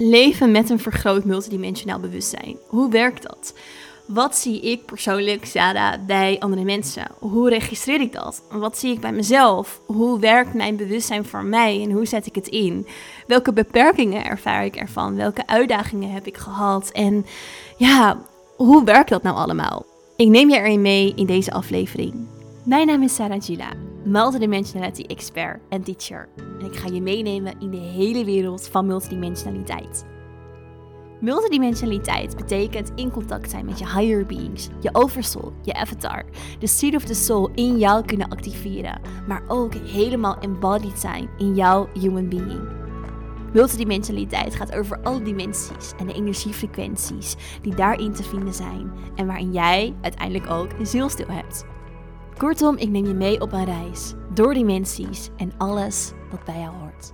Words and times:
leven 0.00 0.50
met 0.50 0.70
een 0.70 0.78
vergroot 0.78 1.24
multidimensionaal 1.24 2.00
bewustzijn. 2.00 2.56
Hoe 2.66 2.90
werkt 2.90 3.22
dat? 3.22 3.54
Wat 4.06 4.36
zie 4.36 4.60
ik 4.60 4.84
persoonlijk, 4.84 5.46
Zada, 5.46 5.98
bij 6.06 6.36
andere 6.40 6.64
mensen? 6.64 7.06
Hoe 7.18 7.48
registreer 7.48 8.00
ik 8.00 8.12
dat? 8.12 8.42
Wat 8.50 8.78
zie 8.78 8.92
ik 8.92 9.00
bij 9.00 9.12
mezelf? 9.12 9.80
Hoe 9.86 10.18
werkt 10.18 10.54
mijn 10.54 10.76
bewustzijn 10.76 11.24
voor 11.24 11.44
mij 11.44 11.82
en 11.82 11.90
hoe 11.90 12.06
zet 12.06 12.26
ik 12.26 12.34
het 12.34 12.48
in? 12.48 12.86
Welke 13.26 13.52
beperkingen 13.52 14.24
ervaar 14.24 14.64
ik 14.64 14.76
ervan? 14.76 15.16
Welke 15.16 15.46
uitdagingen 15.46 16.10
heb 16.10 16.26
ik 16.26 16.36
gehad? 16.36 16.90
En 16.90 17.26
ja, 17.76 18.18
hoe 18.56 18.84
werkt 18.84 19.10
dat 19.10 19.22
nou 19.22 19.36
allemaal? 19.36 19.84
Ik 20.16 20.28
neem 20.28 20.50
je 20.50 20.56
erin 20.56 20.82
mee 20.82 21.12
in 21.16 21.26
deze 21.26 21.52
aflevering. 21.52 22.14
Mijn 22.62 22.86
naam 22.86 23.02
is 23.02 23.14
Sarah 23.14 23.42
Gila, 23.42 23.70
multidimensionality 24.04 25.02
expert 25.02 25.60
en 25.68 25.82
teacher. 25.82 26.28
En 26.60 26.66
ik 26.66 26.76
ga 26.76 26.88
je 26.88 27.02
meenemen 27.02 27.54
in 27.60 27.70
de 27.70 27.76
hele 27.76 28.24
wereld 28.24 28.68
van 28.68 28.86
multidimensionaliteit. 28.86 30.04
Multidimensionaliteit 31.20 32.36
betekent 32.36 32.92
in 32.94 33.10
contact 33.10 33.50
zijn 33.50 33.64
met 33.64 33.78
je 33.78 33.84
higher 33.84 34.26
beings, 34.26 34.68
je 34.80 34.88
oversoul, 34.92 35.52
je 35.62 35.74
avatar, 35.74 36.24
de 36.58 36.66
seed 36.66 36.94
of 36.94 37.04
the 37.04 37.14
soul 37.14 37.50
in 37.54 37.78
jou 37.78 38.04
kunnen 38.04 38.28
activeren, 38.28 39.00
maar 39.28 39.42
ook 39.48 39.74
helemaal 39.74 40.38
embodied 40.38 40.98
zijn 40.98 41.28
in 41.38 41.54
jouw 41.54 41.88
human 41.98 42.28
being. 42.28 42.68
Multidimensionaliteit 43.52 44.54
gaat 44.54 44.72
over 44.72 45.02
alle 45.02 45.22
dimensies 45.22 45.92
en 45.98 46.06
de 46.06 46.14
energiefrequenties 46.14 47.36
die 47.62 47.74
daarin 47.74 48.12
te 48.12 48.22
vinden 48.22 48.54
zijn 48.54 48.92
en 49.14 49.26
waarin 49.26 49.52
jij 49.52 49.94
uiteindelijk 50.00 50.50
ook 50.50 50.72
een 50.78 50.86
zielstil 50.86 51.28
hebt. 51.28 51.64
Kortom, 52.40 52.76
ik 52.76 52.88
neem 52.88 53.06
je 53.06 53.14
mee 53.14 53.40
op 53.40 53.52
een 53.52 53.64
reis 53.64 54.12
door 54.34 54.54
dimensies 54.54 55.28
en 55.36 55.52
alles 55.58 56.12
wat 56.30 56.44
bij 56.44 56.58
jou 56.58 56.74
hoort. 56.74 57.12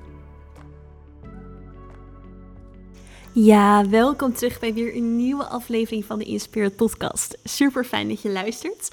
Ja, 3.33 3.89
welkom 3.89 4.35
terug 4.35 4.61
bij 4.61 4.75
weer 4.75 4.97
een 4.97 5.17
nieuwe 5.17 5.45
aflevering 5.45 6.05
van 6.05 6.19
de 6.19 6.25
Inspired 6.25 6.77
Podcast. 6.77 7.39
Super 7.45 7.85
fijn 7.85 8.09
dat 8.09 8.23
je 8.23 8.31
luistert. 8.31 8.91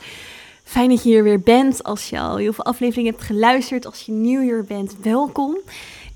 Fijn 0.64 0.90
dat 0.90 1.04
je 1.04 1.10
hier 1.10 1.24
weer 1.24 1.40
bent. 1.40 1.84
Als 1.84 2.10
je 2.10 2.20
al 2.20 2.38
heel 2.38 2.54
veel 2.54 2.66
afleveringen 2.66 3.12
hebt 3.12 3.24
geluisterd, 3.24 3.86
als 3.86 4.02
je 4.02 4.12
nieuw 4.12 4.42
hier 4.42 4.66
bent, 4.66 4.96
welkom. 5.02 5.58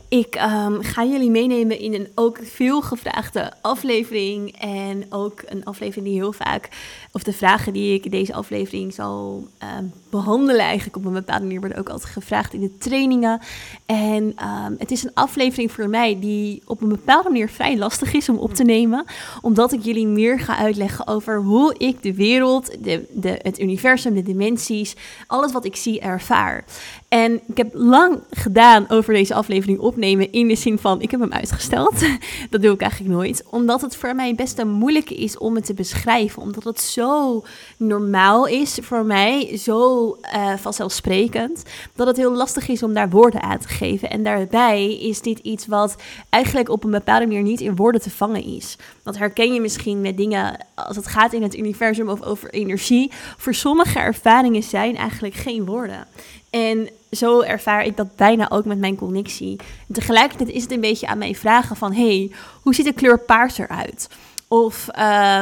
Ik 0.10 0.36
um, 0.36 0.82
ga 0.82 1.04
jullie 1.04 1.30
meenemen 1.30 1.80
in 1.80 1.94
een 1.94 2.08
ook 2.16 2.40
veel 2.44 2.82
gevraagde 2.82 3.54
aflevering. 3.62 4.56
En 4.60 5.06
ook 5.10 5.44
een 5.46 5.66
aflevering 5.66 6.06
die 6.06 6.16
heel 6.16 6.34
vaak, 6.34 6.70
of 7.12 7.24
de 7.24 7.34
vragen 7.34 7.74
die 7.74 7.94
ik 7.94 8.12
deze 8.12 8.34
aflevering 8.34 8.94
zal 8.94 9.48
um, 9.80 9.92
behandelen, 10.10 10.62
eigenlijk 10.62 10.98
op 10.98 11.06
een 11.06 11.14
bepaalde 11.14 11.44
manier 11.44 11.60
worden 11.60 11.78
ook 11.78 11.90
altijd 11.90 12.12
gevraagd 12.12 12.54
in 12.54 12.60
de 12.60 12.78
trainingen. 12.78 13.42
En 13.86 14.24
um, 14.24 14.76
het 14.78 14.92
is 14.92 15.04
een 15.04 15.14
aflevering 15.14 15.72
voor 15.72 15.90
mij 15.90 16.20
die 16.20 16.62
op 16.66 16.82
een 16.82 16.90
bepaalde 16.90 17.30
manier 17.30 17.50
vrij 17.50 17.78
lastig 17.78 18.14
is 18.14 18.30
om 18.30 18.38
op 18.38 18.54
te 18.54 18.64
nemen. 18.64 19.06
Omdat 19.42 19.72
ik 19.72 19.84
jullie 19.84 20.08
meer 20.08 20.40
ga 20.40 20.58
uitleggen 20.58 21.08
over 21.08 21.42
hoe 21.42 21.76
ik 21.78 22.04
de 22.04 22.14
wereld, 22.14 22.84
de, 22.84 23.06
de, 23.12 23.40
het 23.42 23.60
universum, 23.60 24.14
de 24.14 24.24
dimensies, 24.24 24.96
alles 25.28 25.52
wat 25.52 25.66
ik 25.66 25.76
zie 25.76 26.00
ervaar. 26.00 26.66
En 27.08 27.42
ik 27.48 27.58
heb 27.58 27.70
lang 27.74 28.20
gedaan 28.30 28.90
over 28.90 29.14
deze 29.14 29.34
aflevering 29.34 29.80
opnemen 29.98 30.32
in 30.32 30.48
de 30.48 30.56
zin 30.56 30.78
van 30.78 31.02
ik 31.02 31.12
heb 31.12 31.20
hem 31.20 31.34
uitgesteld. 31.34 31.94
Dat 32.50 32.62
doe 32.62 32.74
ik 32.74 32.82
eigenlijk 32.82 33.14
nooit, 33.14 33.44
omdat 33.50 33.82
het 33.82 33.96
voor 33.96 34.16
mij 34.16 34.36
best 34.36 34.60
een 34.60 34.70
moeilijke 34.70 35.16
is 35.16 35.38
om 35.38 35.56
het 35.56 35.66
te 35.66 35.74
beschrijven, 35.74 36.42
omdat 36.42 36.64
het 36.64 36.82
zo 36.82 37.44
normaal 37.78 38.48
is 38.48 38.80
voor 38.82 39.06
mij, 39.06 39.58
zo 39.58 40.08
uh, 40.36 40.54
vanzelfsprekend, 40.58 41.64
dat 41.96 42.08
het 42.08 42.18
heel 42.18 42.32
lastig 42.32 42.68
is 42.68 42.84
om 42.84 42.94
daar 42.94 43.10
woorden 43.10 43.42
aan 43.42 43.58
te 43.58 43.68
geven. 43.68 44.10
En 44.10 44.24
daarbij 44.24 44.98
is 44.98 45.22
dit 45.22 45.40
iets 45.40 45.68
wat 45.68 45.96
eigenlijk 46.30 46.70
op 46.70 46.84
een 46.84 46.92
bepaalde 46.92 47.26
manier 47.26 47.44
niet 47.44 47.62
in 47.62 47.76
woorden 47.76 48.02
te 48.02 48.10
vangen 48.10 48.44
is. 48.44 48.78
Dat 49.04 49.18
herken 49.18 49.54
je 49.54 49.62
misschien 49.62 50.02
met 50.02 50.18
dingen 50.18 50.66
als 50.76 50.96
het 50.96 51.08
gaat 51.08 51.34
in 51.34 51.44
het 51.44 51.56
universum 51.58 52.10
of 52.10 52.22
over 52.22 52.50
energie. 52.50 53.12
Voor 53.38 53.54
sommige 53.54 54.00
ervaringen 54.00 54.64
zijn 54.64 54.96
eigenlijk 54.96 55.36
geen 55.36 55.66
woorden. 55.66 56.08
En 56.58 56.90
zo 57.12 57.42
ervaar 57.42 57.86
ik 57.86 57.98
dat 57.98 58.16
bijna 58.16 58.50
ook 58.50 58.66
met 58.66 58.80
mijn 58.80 58.96
connectie. 58.96 59.60
En 59.88 59.94
tegelijkertijd 59.94 60.50
is 60.50 60.62
het 60.62 60.72
een 60.72 60.80
beetje 60.80 61.08
aan 61.08 61.18
mij 61.18 61.36
vragen 61.36 61.76
van... 61.76 61.94
hey, 61.94 62.32
hoe 62.62 62.76
ziet 62.76 62.86
de 62.86 62.94
kleur 62.94 63.20
paars 63.20 63.58
eruit? 63.58 64.10
Of 64.50 64.88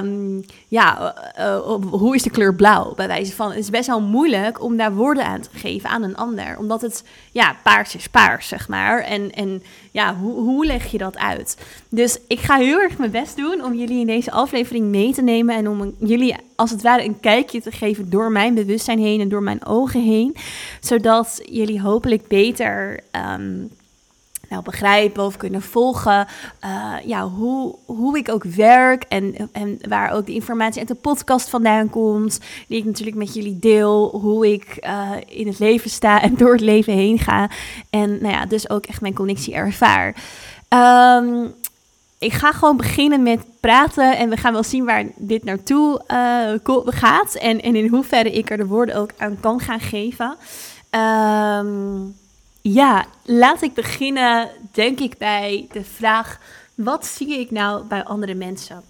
um, 0.02 0.44
ja, 0.68 1.16
uh, 1.40 1.76
hoe 1.90 2.16
is 2.16 2.24
de 2.24 2.30
kleur 2.30 2.56
blauw? 2.56 2.94
Bij 2.96 3.08
wijze 3.08 3.32
van, 3.32 3.50
het 3.50 3.58
is 3.58 3.70
best 3.70 3.88
wel 3.88 4.02
moeilijk 4.02 4.64
om 4.64 4.78
daar 4.78 4.94
woorden 4.94 5.26
aan 5.26 5.42
te 5.42 5.50
geven 5.54 5.90
aan 5.90 6.04
een 6.04 6.16
ander. 6.16 6.58
Omdat 6.58 6.82
het, 6.82 7.04
ja, 7.32 7.56
paars 7.64 7.96
is 7.96 8.08
paars, 8.08 8.48
zeg 8.48 8.68
maar. 8.68 9.00
En, 9.02 9.32
en 9.32 9.64
ja, 9.92 10.16
hoe, 10.16 10.34
hoe 10.34 10.66
leg 10.66 10.92
je 10.92 10.98
dat 10.98 11.18
uit? 11.18 11.58
Dus 11.90 12.20
ik 12.28 12.40
ga 12.40 12.58
heel 12.58 12.80
erg 12.80 12.98
mijn 12.98 13.12
best 13.12 13.36
doen 13.36 13.64
om 13.64 13.74
jullie 13.74 14.00
in 14.00 14.08
deze 14.08 14.32
aflevering 14.32 14.86
mee 14.86 15.14
te 15.14 15.22
nemen. 15.22 15.56
En 15.56 15.70
om 15.70 15.96
jullie 16.00 16.36
als 16.56 16.72
het 16.72 16.82
ware 16.82 17.04
een 17.04 17.20
kijkje 17.20 17.62
te 17.62 17.72
geven 17.72 18.10
door 18.10 18.32
mijn 18.32 18.54
bewustzijn 18.54 19.00
heen 19.00 19.22
en 19.22 19.30
door 19.30 19.44
mijn 19.44 19.66
ogen 19.66 20.02
heen. 20.02 20.36
Zodat 20.80 21.42
jullie 21.50 21.82
hopelijk 21.82 22.28
beter... 22.28 23.00
Um, 23.38 23.70
nou, 24.50 24.64
begrijpen 24.64 25.24
of 25.24 25.38
kunnen 25.38 25.62
volgen. 25.62 26.28
Uh, 26.66 26.94
ja, 27.06 27.28
hoe, 27.28 27.76
hoe 27.86 28.18
ik 28.18 28.30
ook 28.30 28.44
werk 28.44 29.04
en, 29.04 29.50
en 29.52 29.80
waar 29.90 30.12
ook 30.12 30.26
de 30.26 30.34
informatie 30.34 30.80
uit 30.80 30.88
de 30.88 30.96
podcast 30.96 31.50
vandaan 31.50 31.90
komt. 31.90 32.40
Die 32.68 32.78
ik 32.78 32.86
natuurlijk 32.86 33.18
met 33.18 33.34
jullie 33.34 33.60
deel. 33.60 34.20
Hoe 34.22 34.54
ik 34.54 34.78
uh, 34.88 35.12
in 35.28 35.48
het 35.48 35.60
leven 35.60 35.90
sta 35.90 36.22
en 36.22 36.36
door 36.36 36.52
het 36.52 36.62
leven 36.62 36.94
heen 36.94 37.20
ga. 37.20 37.50
En 37.90 38.22
nou 38.22 38.34
ja, 38.34 38.46
dus 38.46 38.70
ook 38.70 38.86
echt 38.86 39.02
mijn 39.02 39.14
connectie 39.14 39.54
ervaar. 39.54 40.16
Um, 40.70 41.54
ik 42.20 42.34
ga 42.34 42.52
gewoon 42.52 42.78
beginnen 42.78 43.24
met 43.24 43.46
praten 43.60 44.18
en 44.18 44.30
we 44.30 44.38
gaan 44.38 44.54
wel 44.54 44.64
zien 44.64 44.86
waar 44.86 45.06
dit 45.16 45.44
naartoe 45.44 46.02
uh, 46.08 46.76
gaat. 46.86 47.36
En, 47.36 47.62
en 47.62 47.76
in 47.76 47.88
hoeverre 47.88 48.32
ik 48.32 48.50
er 48.50 48.58
de 48.58 48.66
woorden 48.66 48.96
ook 48.96 49.10
aan 49.18 49.40
kan 49.40 49.60
gaan 49.60 49.80
geven. 49.80 50.36
Um, 50.92 52.16
ja, 52.74 53.06
laat 53.24 53.62
ik 53.62 53.74
beginnen, 53.74 54.50
denk 54.72 55.00
ik, 55.00 55.18
bij 55.18 55.68
de 55.72 55.84
vraag: 55.84 56.40
wat 56.76 57.06
zie 57.06 57.40
ik 57.40 57.52
nou 57.52 57.84
bij 57.84 58.04
andere 58.04 58.34
mensen? 58.34 58.84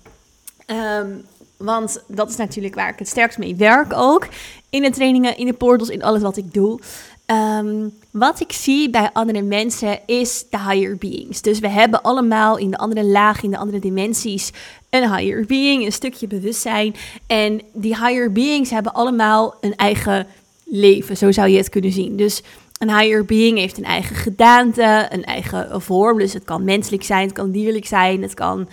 Um, 0.67 1.25
want 1.57 2.03
dat 2.07 2.29
is 2.29 2.35
natuurlijk 2.35 2.75
waar 2.75 2.89
ik 2.89 2.99
het 2.99 3.07
sterkst 3.07 3.37
mee 3.37 3.55
werk 3.55 3.93
ook. 3.93 4.27
In 4.69 4.81
de 4.81 4.89
trainingen, 4.89 5.37
in 5.37 5.45
de 5.45 5.53
portals, 5.53 5.89
in 5.89 6.03
alles 6.03 6.21
wat 6.21 6.37
ik 6.37 6.53
doe. 6.53 6.79
Um, 7.25 7.93
wat 8.11 8.39
ik 8.39 8.51
zie 8.51 8.89
bij 8.89 9.09
andere 9.13 9.41
mensen 9.41 9.99
is 10.05 10.45
de 10.49 10.59
higher 10.59 10.97
beings. 10.97 11.41
Dus 11.41 11.59
we 11.59 11.69
hebben 11.69 12.01
allemaal 12.01 12.57
in 12.57 12.71
de 12.71 12.77
andere 12.77 13.03
laag, 13.03 13.43
in 13.43 13.51
de 13.51 13.57
andere 13.57 13.79
dimensies, 13.79 14.51
een 14.89 15.15
higher 15.15 15.45
being, 15.45 15.85
een 15.85 15.91
stukje 15.91 16.27
bewustzijn. 16.27 16.95
En 17.27 17.61
die 17.73 17.95
higher 17.95 18.31
beings 18.31 18.69
hebben 18.69 18.93
allemaal 18.93 19.55
een 19.61 19.75
eigen 19.75 20.27
leven, 20.65 21.17
zo 21.17 21.31
zou 21.31 21.49
je 21.49 21.57
het 21.57 21.69
kunnen 21.69 21.91
zien. 21.91 22.15
Dus 22.15 22.41
een 22.85 22.97
higher 22.97 23.25
being 23.25 23.57
heeft 23.57 23.77
een 23.77 23.83
eigen 23.83 24.15
gedaante, 24.15 25.07
een 25.09 25.23
eigen 25.23 25.81
vorm. 25.81 26.17
Dus 26.17 26.33
het 26.33 26.43
kan 26.43 26.63
menselijk 26.63 27.03
zijn, 27.03 27.23
het 27.23 27.33
kan 27.33 27.51
dierlijk 27.51 27.85
zijn, 27.85 28.21
het 28.21 28.33
kan 28.33 28.69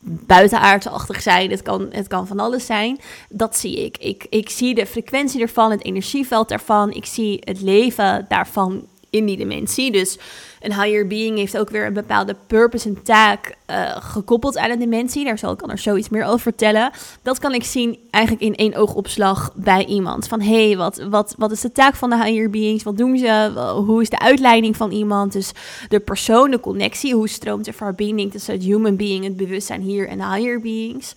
buitenaardsachtig 0.00 1.22
zijn, 1.22 1.50
het 1.50 1.62
kan, 1.62 1.88
het 1.90 2.08
kan 2.08 2.26
van 2.26 2.40
alles 2.40 2.66
zijn. 2.66 3.00
Dat 3.28 3.56
zie 3.56 3.84
ik. 3.84 3.98
ik. 3.98 4.26
Ik 4.30 4.48
zie 4.48 4.74
de 4.74 4.86
frequentie 4.86 5.40
ervan, 5.40 5.70
het 5.70 5.84
energieveld 5.84 6.48
daarvan. 6.48 6.92
Ik 6.92 7.06
zie 7.06 7.38
het 7.44 7.60
leven 7.60 8.26
daarvan 8.28 8.86
in 9.10 9.26
die 9.26 9.36
dimensie. 9.36 9.92
Dus 9.92 10.18
een 10.62 10.80
higher 10.80 11.06
being 11.06 11.38
heeft 11.38 11.58
ook 11.58 11.70
weer 11.70 11.86
een 11.86 11.92
bepaalde 11.92 12.36
purpose 12.46 12.88
en 12.88 13.02
taak 13.02 13.56
uh, 13.70 13.96
gekoppeld 13.96 14.56
aan 14.58 14.70
een 14.70 14.78
dimensie. 14.78 15.24
Daar 15.24 15.38
zal 15.38 15.52
ik 15.52 15.62
anders 15.62 15.82
zoiets 15.82 16.08
meer 16.08 16.24
over 16.24 16.40
vertellen. 16.40 16.90
Dat 17.22 17.38
kan 17.38 17.54
ik 17.54 17.64
zien 17.64 17.98
eigenlijk 18.10 18.44
in 18.44 18.54
één 18.54 18.74
oogopslag 18.74 19.52
bij 19.54 19.84
iemand. 19.84 20.28
Van 20.28 20.40
hé, 20.40 20.66
hey, 20.66 20.76
wat, 20.76 21.06
wat, 21.10 21.34
wat 21.38 21.52
is 21.52 21.60
de 21.60 21.72
taak 21.72 21.94
van 21.94 22.10
de 22.10 22.24
higher 22.24 22.50
beings? 22.50 22.82
Wat 22.82 22.96
doen 22.96 23.18
ze? 23.18 23.50
Hoe 23.86 24.02
is 24.02 24.08
de 24.08 24.18
uitleiding 24.18 24.76
van 24.76 24.90
iemand? 24.90 25.32
Dus 25.32 25.52
de 25.88 26.00
persoon, 26.00 26.50
de 26.50 26.60
connectie. 26.60 27.14
Hoe 27.14 27.28
stroomt 27.28 27.64
de 27.64 27.72
verbinding 27.72 28.30
tussen 28.30 28.54
het 28.54 28.62
human 28.62 28.96
being, 28.96 29.24
het 29.24 29.36
bewustzijn 29.36 29.80
hier 29.80 30.08
en 30.08 30.18
de 30.18 30.26
higher 30.26 30.60
beings? 30.60 31.12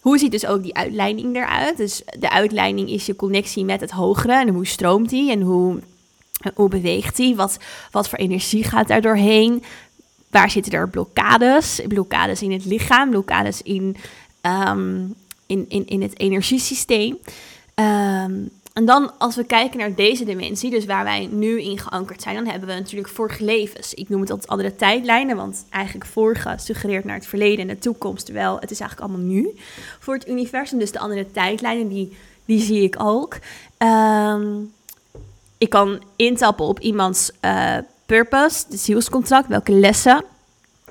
Hoe 0.00 0.18
ziet 0.18 0.30
dus 0.30 0.46
ook 0.46 0.62
die 0.62 0.74
uitleiding 0.74 1.36
eruit? 1.36 1.76
Dus 1.76 2.02
de 2.18 2.30
uitleiding 2.30 2.90
is 2.90 3.06
je 3.06 3.16
connectie 3.16 3.64
met 3.64 3.80
het 3.80 3.90
hogere 3.90 4.32
en 4.32 4.48
hoe 4.48 4.66
stroomt 4.66 5.08
die 5.08 5.30
en 5.30 5.40
hoe 5.40 5.78
hoe 6.54 6.68
beweegt 6.68 7.18
hij? 7.18 7.34
Wat, 7.34 7.58
wat 7.90 8.08
voor 8.08 8.18
energie 8.18 8.64
gaat 8.64 8.88
daar 8.88 9.00
doorheen? 9.00 9.62
Waar 10.30 10.50
zitten 10.50 10.72
er 10.72 10.88
blokkades? 10.88 11.80
Blokkades 11.88 12.42
in 12.42 12.52
het 12.52 12.64
lichaam, 12.64 13.10
blokkades 13.10 13.62
in, 13.62 13.96
um, 14.42 15.14
in, 15.46 15.64
in, 15.68 15.86
in 15.86 16.02
het 16.02 16.18
energiesysteem. 16.18 17.18
Um, 17.74 18.50
en 18.74 18.84
dan 18.84 19.18
als 19.18 19.36
we 19.36 19.44
kijken 19.44 19.78
naar 19.78 19.94
deze 19.94 20.24
dimensie, 20.24 20.70
dus 20.70 20.84
waar 20.84 21.04
wij 21.04 21.28
nu 21.32 21.62
in 21.62 21.78
geankerd 21.78 22.22
zijn, 22.22 22.34
dan 22.34 22.46
hebben 22.46 22.68
we 22.68 22.74
natuurlijk 22.74 23.08
vorige 23.08 23.44
levens. 23.44 23.94
Ik 23.94 24.08
noem 24.08 24.20
het 24.20 24.30
altijd 24.30 24.50
andere 24.50 24.76
tijdlijnen, 24.76 25.36
want 25.36 25.64
eigenlijk 25.70 26.06
vorige 26.06 26.54
suggereert 26.56 27.04
naar 27.04 27.14
het 27.14 27.26
verleden 27.26 27.58
en 27.58 27.74
de 27.74 27.78
toekomst, 27.78 28.24
terwijl 28.24 28.58
het 28.60 28.70
is 28.70 28.80
eigenlijk 28.80 29.10
allemaal 29.10 29.30
nu 29.30 29.48
voor 30.00 30.14
het 30.14 30.28
universum. 30.28 30.78
Dus 30.78 30.92
de 30.92 30.98
andere 30.98 31.30
tijdlijnen, 31.30 31.88
die, 31.88 32.16
die 32.44 32.60
zie 32.60 32.82
ik 32.82 33.02
ook. 33.02 33.38
Um, 33.78 34.72
ik 35.58 35.70
kan 35.70 36.02
intappen 36.16 36.64
op 36.66 36.80
iemands 36.80 37.30
uh, 37.40 37.76
purpose, 38.06 38.64
de 38.68 38.76
zielscontract, 38.76 39.48
welke 39.48 39.72
lessen 39.72 40.24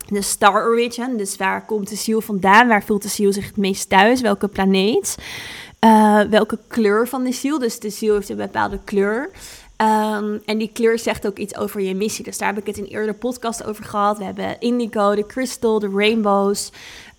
de 0.07 0.21
star 0.21 0.65
origin. 0.65 1.17
Dus 1.17 1.37
waar 1.37 1.65
komt 1.65 1.89
de 1.89 1.95
ziel 1.95 2.21
vandaan? 2.21 2.67
Waar 2.67 2.83
voelt 2.83 3.01
de 3.01 3.07
ziel 3.07 3.33
zich 3.33 3.45
het 3.45 3.57
meest 3.57 3.89
thuis? 3.89 4.21
Welke 4.21 4.47
planeet? 4.47 5.17
Uh, 5.79 6.21
welke 6.21 6.59
kleur 6.67 7.07
van 7.07 7.23
de 7.23 7.31
ziel? 7.31 7.59
Dus 7.59 7.79
de 7.79 7.89
ziel 7.89 8.13
heeft 8.13 8.29
een 8.29 8.35
bepaalde 8.35 8.79
kleur. 8.83 9.29
Um, 9.77 10.41
en 10.45 10.57
die 10.57 10.69
kleur 10.73 10.99
zegt 10.99 11.27
ook 11.27 11.37
iets 11.37 11.57
over 11.57 11.81
je 11.81 11.95
missie. 11.95 12.23
Dus 12.23 12.37
daar 12.37 12.49
heb 12.53 12.57
ik 12.57 12.65
het 12.65 12.77
in 12.77 12.91
eerder 12.91 13.15
podcast 13.15 13.63
over 13.63 13.83
gehad. 13.83 14.17
We 14.17 14.23
hebben 14.23 14.59
indigo, 14.59 15.15
de 15.15 15.25
crystal, 15.25 15.79
de 15.79 15.89
rainbows. 15.93 16.71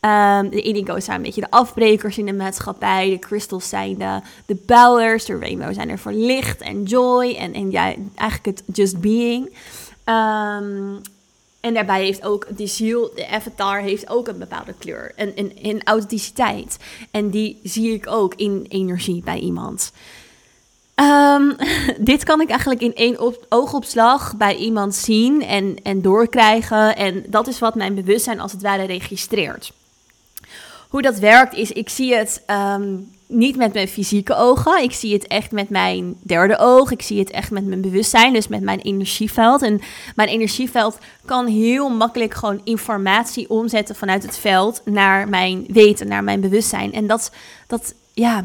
Um, 0.04 0.50
de 0.50 0.62
indigo's 0.62 1.04
zijn 1.04 1.16
een 1.16 1.22
beetje 1.22 1.40
de 1.40 1.50
afbrekers 1.50 2.18
in 2.18 2.26
de 2.26 2.32
maatschappij. 2.32 3.10
De 3.10 3.18
crystals 3.18 3.68
zijn 3.68 3.98
de, 3.98 4.20
de 4.46 4.56
bouwers. 4.66 5.24
De 5.24 5.38
rainbows 5.38 5.74
zijn 5.74 5.88
er 5.88 5.98
voor 5.98 6.12
licht 6.12 6.60
en 6.60 6.82
joy. 6.82 7.34
En, 7.34 7.52
en 7.52 7.70
ja, 7.70 7.94
eigenlijk 8.14 8.58
het 8.58 8.76
just 8.76 9.00
being. 9.00 9.46
Um, 10.04 11.00
en 11.60 11.74
daarbij 11.74 12.04
heeft 12.04 12.24
ook 12.24 12.46
die 12.50 12.66
ziel, 12.66 13.10
de 13.14 13.28
avatar, 13.28 13.80
heeft 13.80 14.10
ook 14.10 14.28
een 14.28 14.38
bepaalde 14.38 14.74
kleur. 14.78 15.12
En, 15.16 15.36
en, 15.36 15.56
en 15.62 15.82
authenticiteit. 15.84 16.76
En 17.10 17.30
die 17.30 17.60
zie 17.62 17.92
ik 17.92 18.06
ook 18.06 18.34
in 18.34 18.66
energie 18.68 19.22
bij 19.22 19.38
iemand. 19.38 19.92
Um, 20.94 21.56
dit 22.10 22.24
kan 22.24 22.40
ik 22.40 22.48
eigenlijk 22.48 22.80
in 22.80 22.94
één 22.94 23.20
op, 23.20 23.46
oogopslag 23.48 24.36
bij 24.36 24.56
iemand 24.56 24.94
zien 24.94 25.42
en, 25.42 25.76
en 25.82 26.02
doorkrijgen. 26.02 26.96
En 26.96 27.24
dat 27.28 27.46
is 27.46 27.58
wat 27.58 27.74
mijn 27.74 27.94
bewustzijn 27.94 28.40
als 28.40 28.52
het 28.52 28.62
ware 28.62 28.84
registreert. 28.84 29.72
Hoe 30.94 31.02
dat 31.02 31.18
werkt 31.18 31.54
is, 31.54 31.72
ik 31.72 31.88
zie 31.88 32.14
het 32.14 32.42
um, 32.46 33.10
niet 33.26 33.56
met 33.56 33.72
mijn 33.72 33.88
fysieke 33.88 34.34
ogen. 34.34 34.82
Ik 34.82 34.92
zie 34.92 35.12
het 35.12 35.26
echt 35.26 35.52
met 35.52 35.68
mijn 35.68 36.14
derde 36.22 36.58
oog. 36.58 36.90
Ik 36.90 37.02
zie 37.02 37.18
het 37.18 37.30
echt 37.30 37.50
met 37.50 37.66
mijn 37.66 37.80
bewustzijn, 37.80 38.32
dus 38.32 38.48
met 38.48 38.62
mijn 38.62 38.80
energieveld. 38.80 39.62
En 39.62 39.80
mijn 40.14 40.28
energieveld 40.28 40.98
kan 41.24 41.46
heel 41.46 41.88
makkelijk 41.88 42.34
gewoon 42.34 42.60
informatie 42.64 43.50
omzetten 43.50 43.94
vanuit 43.94 44.22
het 44.22 44.38
veld 44.38 44.82
naar 44.84 45.28
mijn 45.28 45.64
weten, 45.68 46.08
naar 46.08 46.24
mijn 46.24 46.40
bewustzijn. 46.40 46.92
En 46.92 47.06
dat, 47.06 47.30
dat 47.66 47.94
ja, 48.12 48.44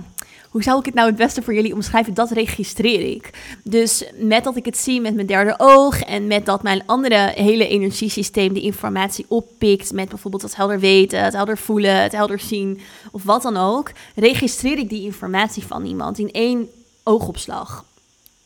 hoe 0.50 0.64
zou 0.64 0.80
ik 0.80 0.86
het 0.86 0.94
nou 0.94 1.08
het 1.08 1.18
beste 1.18 1.42
voor 1.42 1.54
jullie 1.54 1.74
omschrijven? 1.74 2.14
Dat 2.14 2.32
registreer 2.32 3.16
ik. 3.16 3.30
Dus 3.64 4.04
met 4.16 4.44
dat 4.44 4.56
ik 4.56 4.66
het 4.66 4.78
zie 4.78 5.02
met 5.02 5.16
mijn 5.16 5.28
derde 5.28 5.56
oog 5.58 6.02
en 6.02 6.28
met 6.28 6.46
dat 6.46 6.64
mijn 6.64 6.84
andere 6.86 7.32
hele 7.36 7.68
energiesysteem 7.68 8.54
de 8.54 8.62
informatie 8.62 9.26
oppikt 9.28 9.92
met 9.92 10.10
bijvoorbeeld 10.10 10.42
het 10.44 10.56
helder 10.56 10.80
weten, 10.80 11.24
het 11.24 11.34
helder 11.34 11.58
voelen, 11.58 12.02
het 12.02 12.12
helder 12.12 12.40
zien 12.40 12.80
of 13.12 13.24
wat 13.24 13.42
dan 13.42 13.58
ook, 13.58 13.92
registreer 14.16 14.78
ik 14.78 14.90
die 14.90 15.04
informatie 15.04 15.66
van 15.66 15.86
iemand 15.86 16.20
in 16.20 16.32
één 16.32 16.70
oogopslag. 17.04 17.86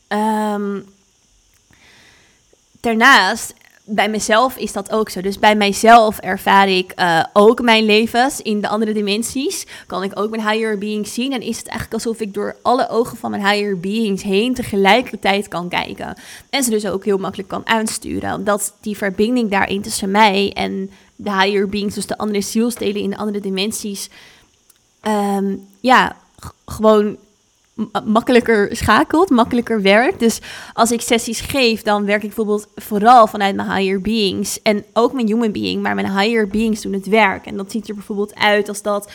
Um, 0.07 0.85
daarnaast 2.79 3.53
bij 3.85 4.09
mezelf 4.09 4.57
is 4.57 4.71
dat 4.71 4.91
ook 4.91 5.09
zo. 5.09 5.21
Dus 5.21 5.39
bij 5.39 5.55
mijzelf 5.55 6.17
ervaar 6.17 6.69
ik 6.69 6.93
uh, 6.99 7.23
ook 7.33 7.61
mijn 7.61 7.85
levens 7.85 8.41
in 8.41 8.61
de 8.61 8.67
andere 8.67 8.93
dimensies. 8.93 9.65
Kan 9.87 10.03
ik 10.03 10.19
ook 10.19 10.29
mijn 10.29 10.49
higher 10.49 10.77
beings 10.77 11.13
zien. 11.13 11.33
En 11.33 11.41
is 11.41 11.57
het 11.57 11.67
eigenlijk 11.67 12.03
alsof 12.03 12.21
ik 12.21 12.33
door 12.33 12.55
alle 12.61 12.89
ogen 12.89 13.17
van 13.17 13.31
mijn 13.31 13.47
higher 13.47 13.79
beings 13.79 14.23
heen 14.23 14.53
tegelijkertijd 14.53 15.47
kan 15.47 15.69
kijken. 15.69 16.17
En 16.49 16.63
ze 16.63 16.69
dus 16.69 16.85
ook 16.85 17.05
heel 17.05 17.17
makkelijk 17.17 17.49
kan 17.49 17.67
aansturen. 17.67 18.33
Omdat 18.33 18.73
die 18.81 18.97
verbinding 18.97 19.51
daarin 19.51 19.81
tussen 19.81 20.11
mij 20.11 20.51
en 20.53 20.91
de 21.15 21.31
higher 21.31 21.69
beings, 21.69 21.95
dus 21.95 22.05
de 22.05 22.17
andere 22.17 22.41
zielstelen 22.41 23.01
in 23.01 23.09
de 23.09 23.17
andere 23.17 23.39
dimensies, 23.39 24.09
um, 25.07 25.67
ja, 25.79 26.15
gewoon 26.65 27.17
makkelijker 28.05 28.75
schakelt, 28.75 29.29
makkelijker 29.29 29.81
werkt. 29.81 30.19
Dus 30.19 30.39
als 30.73 30.91
ik 30.91 31.01
sessies 31.01 31.41
geef, 31.41 31.81
dan 31.81 32.05
werk 32.05 32.21
ik 32.21 32.27
bijvoorbeeld 32.27 32.67
vooral 32.75 33.27
vanuit 33.27 33.55
mijn 33.55 33.71
higher 33.71 34.01
beings. 34.01 34.61
En 34.61 34.85
ook 34.93 35.13
mijn 35.13 35.27
human 35.27 35.51
being, 35.51 35.81
maar 35.81 35.95
mijn 35.95 36.17
higher 36.19 36.47
beings 36.47 36.81
doen 36.81 36.93
het 36.93 37.07
werk. 37.07 37.45
En 37.45 37.57
dat 37.57 37.71
ziet 37.71 37.89
er 37.89 37.95
bijvoorbeeld 37.95 38.35
uit 38.35 38.69
als 38.69 38.81
dat 38.81 39.11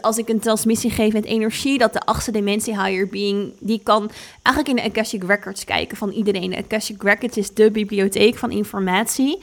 als 0.00 0.18
ik 0.18 0.28
een 0.28 0.40
transmissie 0.40 0.90
geef 0.90 1.12
met 1.12 1.24
energie, 1.24 1.78
dat 1.78 1.92
de 1.92 2.00
achtste 2.00 2.30
dimensie 2.30 2.82
higher 2.82 3.06
being, 3.06 3.52
die 3.58 3.80
kan 3.82 4.10
eigenlijk 4.42 4.68
in 4.68 4.84
de 4.84 4.90
Akashic 4.90 5.22
Records 5.24 5.64
kijken 5.64 5.96
van 5.96 6.10
iedereen. 6.10 6.50
De 6.50 6.56
Akashic 6.56 7.02
Records 7.02 7.36
is 7.36 7.54
de 7.54 7.70
bibliotheek 7.70 8.36
van 8.36 8.50
informatie. 8.50 9.38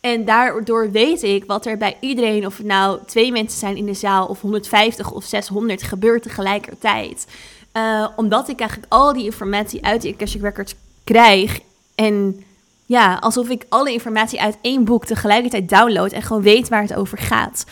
En 0.00 0.24
daardoor 0.24 0.90
weet 0.90 1.22
ik 1.22 1.44
wat 1.44 1.66
er 1.66 1.76
bij 1.76 1.96
iedereen, 2.00 2.46
of 2.46 2.62
nou 2.62 2.98
twee 3.06 3.32
mensen 3.32 3.58
zijn 3.58 3.76
in 3.76 3.86
de 3.86 3.94
zaal, 3.94 4.26
of 4.26 4.40
150 4.40 5.12
of 5.12 5.24
600, 5.24 5.82
gebeurt 5.82 6.22
tegelijkertijd. 6.22 7.26
Uh, 7.76 8.08
omdat 8.16 8.48
ik 8.48 8.58
eigenlijk 8.58 8.92
al 8.92 9.12
die 9.12 9.24
informatie 9.24 9.84
uit 9.84 10.02
die 10.02 10.14
Akashic 10.14 10.42
Records 10.42 10.74
krijg. 11.04 11.60
En 11.94 12.44
ja, 12.86 13.14
alsof 13.14 13.48
ik 13.48 13.66
alle 13.68 13.92
informatie 13.92 14.40
uit 14.40 14.58
één 14.60 14.84
boek 14.84 15.04
tegelijkertijd 15.04 15.68
download 15.68 16.12
en 16.12 16.22
gewoon 16.22 16.42
weet 16.42 16.68
waar 16.68 16.82
het 16.82 16.94
over 16.94 17.18
gaat. 17.18 17.64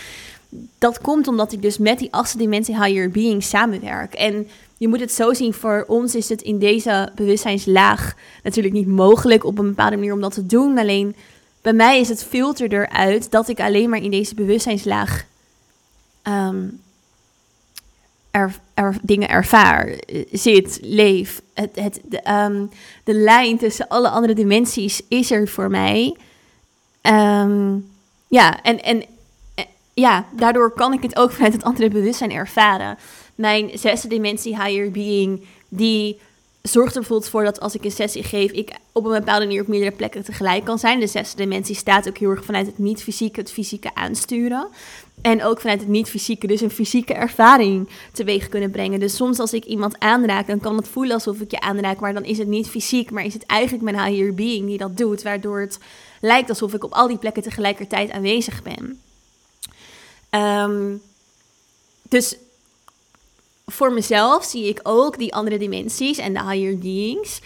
Dat 0.78 1.00
komt 1.00 1.28
omdat 1.28 1.52
ik 1.52 1.62
dus 1.62 1.78
met 1.78 1.98
die 1.98 2.12
achtste 2.12 2.38
dimensie 2.38 2.84
higher 2.84 3.10
being 3.10 3.42
samenwerk. 3.42 4.14
En 4.14 4.48
je 4.78 4.88
moet 4.88 5.00
het 5.00 5.12
zo 5.12 5.32
zien, 5.32 5.54
voor 5.54 5.84
ons 5.88 6.14
is 6.14 6.28
het 6.28 6.42
in 6.42 6.58
deze 6.58 7.10
bewustzijnslaag 7.14 8.14
natuurlijk 8.42 8.74
niet 8.74 8.86
mogelijk 8.86 9.44
op 9.44 9.58
een 9.58 9.68
bepaalde 9.68 9.96
manier 9.96 10.12
om 10.12 10.20
dat 10.20 10.34
te 10.34 10.46
doen. 10.46 10.78
Alleen 10.78 11.16
bij 11.60 11.72
mij 11.72 12.00
is 12.00 12.08
het 12.08 12.24
filter 12.24 12.72
eruit 12.72 13.30
dat 13.30 13.48
ik 13.48 13.60
alleen 13.60 13.90
maar 13.90 14.02
in 14.02 14.10
deze 14.10 14.34
bewustzijnslaag 14.34 15.24
um, 16.22 16.80
er, 18.32 18.54
er, 18.74 18.96
dingen 19.02 19.28
ervaar, 19.28 19.98
zit, 20.32 20.78
leef. 20.82 21.42
Het, 21.54 21.70
het, 21.74 22.00
de, 22.04 22.30
um, 22.30 22.70
de 23.04 23.14
lijn 23.14 23.58
tussen 23.58 23.88
alle 23.88 24.08
andere 24.08 24.34
dimensies 24.34 25.02
is 25.08 25.30
er 25.30 25.48
voor 25.48 25.70
mij. 25.70 26.16
Um, 27.02 27.90
ja, 28.28 28.62
en, 28.62 28.82
en 28.82 29.02
eh, 29.54 29.64
ja, 29.94 30.26
daardoor 30.36 30.72
kan 30.72 30.92
ik 30.92 31.02
het 31.02 31.16
ook 31.16 31.32
vanuit 31.32 31.52
het 31.52 31.64
andere 31.64 31.88
bewustzijn 31.88 32.32
ervaren. 32.32 32.98
Mijn 33.34 33.70
zesde 33.74 34.08
dimensie, 34.08 34.62
higher 34.62 34.90
being, 34.90 35.44
die 35.68 36.20
zorgt 36.62 36.94
er 36.94 37.00
bijvoorbeeld 37.00 37.30
voor 37.30 37.44
dat 37.44 37.60
als 37.60 37.74
ik 37.74 37.84
een 37.84 37.90
sessie 37.90 38.22
geef, 38.22 38.50
ik 38.50 38.70
op 38.92 39.04
een 39.04 39.18
bepaalde 39.18 39.46
manier 39.46 39.60
op 39.60 39.66
meerdere 39.66 39.96
plekken 39.96 40.24
tegelijk 40.24 40.64
kan 40.64 40.78
zijn. 40.78 41.00
De 41.00 41.06
zesde 41.06 41.36
dimensie 41.36 41.74
staat 41.74 42.08
ook 42.08 42.18
heel 42.18 42.30
erg 42.30 42.44
vanuit 42.44 42.66
het 42.66 42.78
niet-fysieke, 42.78 43.40
het 43.40 43.52
fysieke 43.52 43.94
aansturen. 43.94 44.68
En 45.22 45.44
ook 45.44 45.60
vanuit 45.60 45.80
het 45.80 45.88
niet-fysieke, 45.88 46.46
dus 46.46 46.60
een 46.60 46.70
fysieke 46.70 47.14
ervaring 47.14 47.88
teweeg 48.12 48.48
kunnen 48.48 48.70
brengen. 48.70 49.00
Dus 49.00 49.16
soms 49.16 49.38
als 49.38 49.52
ik 49.52 49.64
iemand 49.64 49.98
aanraak, 49.98 50.46
dan 50.46 50.60
kan 50.60 50.76
het 50.76 50.88
voelen 50.88 51.14
alsof 51.14 51.40
ik 51.40 51.50
je 51.50 51.60
aanraak, 51.60 52.00
maar 52.00 52.14
dan 52.14 52.24
is 52.24 52.38
het 52.38 52.48
niet 52.48 52.68
fysiek, 52.68 53.10
maar 53.10 53.24
is 53.24 53.34
het 53.34 53.46
eigenlijk 53.46 53.90
mijn 53.90 54.04
higher 54.04 54.34
being 54.34 54.66
die 54.66 54.78
dat 54.78 54.96
doet, 54.96 55.22
waardoor 55.22 55.60
het 55.60 55.78
lijkt 56.20 56.48
alsof 56.48 56.74
ik 56.74 56.84
op 56.84 56.92
al 56.92 57.06
die 57.06 57.18
plekken 57.18 57.42
tegelijkertijd 57.42 58.10
aanwezig 58.10 58.62
ben. 58.62 59.00
Um, 60.40 61.02
dus 62.08 62.36
voor 63.66 63.92
mezelf 63.92 64.44
zie 64.44 64.68
ik 64.68 64.80
ook 64.82 65.18
die 65.18 65.34
andere 65.34 65.58
dimensies 65.58 66.18
en 66.18 66.32
de 66.32 66.42
higher 66.48 66.78
beings. 66.78 67.40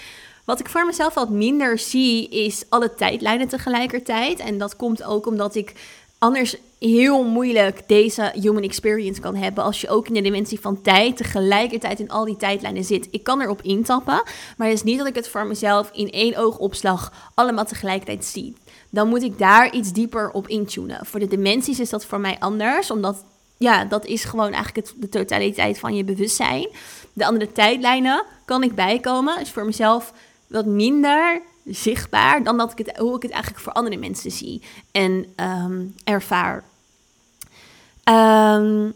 Wat 0.45 0.61
ik 0.61 0.68
voor 0.68 0.87
mezelf 0.87 1.14
wat 1.14 1.30
minder 1.30 1.78
zie, 1.78 2.28
is 2.28 2.64
alle 2.68 2.95
tijdlijnen 2.95 3.49
tegelijkertijd. 3.49 4.38
En 4.38 4.59
dat 4.59 4.76
komt 4.76 5.02
ook 5.02 5.26
omdat 5.26 5.54
ik 5.54 5.73
anders 6.18 6.56
heel 6.78 7.25
moeilijk 7.25 7.88
deze 7.88 8.33
human 8.35 8.62
experience 8.62 9.21
kan 9.21 9.35
hebben 9.35 9.64
als 9.64 9.80
je 9.80 9.88
ook 9.88 10.09
in 10.09 10.14
de 10.14 10.23
dimensie 10.23 10.61
van 10.61 10.83
tijd 10.83 11.16
tegelijkertijd 11.16 12.00
in 12.00 12.11
al 12.11 12.25
die 12.25 12.37
tijdlijnen 12.37 12.85
zit. 12.85 13.09
Ik 13.11 13.23
kan 13.23 13.40
erop 13.40 13.62
intappen, 13.62 14.23
maar 14.56 14.68
het 14.68 14.76
is 14.76 14.83
niet 14.83 14.99
dat 14.99 15.06
ik 15.06 15.14
het 15.14 15.28
voor 15.28 15.47
mezelf 15.47 15.90
in 15.92 16.11
één 16.11 16.37
oogopslag 16.37 17.30
allemaal 17.35 17.64
tegelijkertijd 17.64 18.25
zie. 18.25 18.56
Dan 18.90 19.09
moet 19.09 19.23
ik 19.23 19.38
daar 19.38 19.73
iets 19.73 19.92
dieper 19.92 20.30
op 20.30 20.49
intunen. 20.49 21.06
Voor 21.06 21.21
de 21.21 21.28
dimensies 21.28 21.80
is 21.80 21.90
dat 21.90 22.04
voor 22.04 22.21
mij 22.21 22.37
anders, 22.38 22.90
omdat 22.90 23.25
ja, 23.56 23.85
dat 23.85 24.04
is 24.04 24.25
gewoon 24.25 24.52
eigenlijk 24.52 24.87
het, 24.87 24.95
de 24.97 25.09
totaliteit 25.09 25.78
van 25.78 25.95
je 25.95 26.04
bewustzijn. 26.04 26.68
De 27.12 27.26
andere 27.26 27.52
tijdlijnen 27.52 28.25
kan 28.45 28.62
ik 28.62 28.75
bijkomen, 28.75 29.40
is 29.40 29.50
voor 29.50 29.64
mezelf 29.64 30.12
wat 30.46 30.66
minder 30.66 31.42
zichtbaar 31.64 32.42
dan 32.42 32.56
dat 32.56 32.72
ik 32.78 32.86
het, 32.86 32.96
hoe 32.96 33.16
ik 33.16 33.22
het 33.22 33.30
eigenlijk 33.30 33.62
voor 33.62 33.72
andere 33.72 33.96
mensen 33.96 34.30
zie 34.30 34.62
en 34.92 35.26
um, 35.36 35.94
ervaar. 36.04 36.64
Um, 38.04 38.94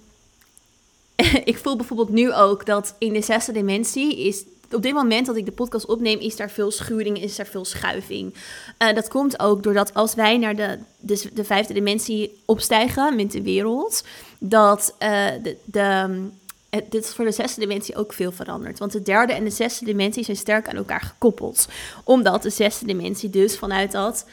ik 1.45 1.59
voel 1.59 1.76
bijvoorbeeld 1.76 2.11
nu 2.11 2.33
ook 2.33 2.66
dat 2.66 2.95
in 2.99 3.12
de 3.12 3.23
zesde 3.23 3.52
dimensie 3.52 4.26
is 4.26 4.45
op 4.73 4.83
dit 4.83 4.95
moment 4.95 5.26
dat 5.26 5.37
ik 5.37 5.45
de 5.45 5.52
podcast 5.52 5.87
opneem, 5.87 6.19
is 6.19 6.37
daar 6.37 6.50
veel 6.50 6.71
schuring, 6.71 7.23
is 7.23 7.38
er 7.38 7.47
veel 7.47 7.64
schuiving. 7.64 8.35
Uh, 8.78 8.95
dat 8.95 9.09
komt 9.09 9.40
ook 9.40 9.62
doordat 9.62 9.95
als 9.95 10.14
wij 10.14 10.38
naar 10.38 10.57
de, 10.57 10.78
de, 10.99 11.30
de, 11.33 11.45
vijfde 11.45 11.75
dimensie 11.75 12.40
opstijgen 12.45 13.16
met 13.16 13.33
de 13.33 13.42
wereld, 13.42 14.04
dat 14.38 14.95
uh, 14.99 15.26
de, 15.42 15.57
de, 15.64 16.28
het, 16.71 16.91
dit 16.91 17.05
is 17.05 17.15
voor 17.15 17.25
de 17.25 17.33
zesde 17.33 17.61
dimensie 17.61 17.97
ook 17.97 18.12
veel 18.12 18.33
veranderd. 18.33 18.79
Want 18.79 18.93
de 18.93 19.03
derde 19.03 19.33
en 19.33 19.45
de 19.45 19.50
zesde 19.50 19.85
dimensie 19.85 20.25
zijn 20.25 20.37
sterk 20.37 20.69
aan 20.69 20.77
elkaar 20.77 21.00
gekoppeld. 21.00 21.69
Omdat 22.05 22.43
de 22.43 22.50
zesde 22.50 22.87
dimensie 22.87 23.31
dus 23.31 23.59
vanuit 23.59 23.93
dat 23.93 24.25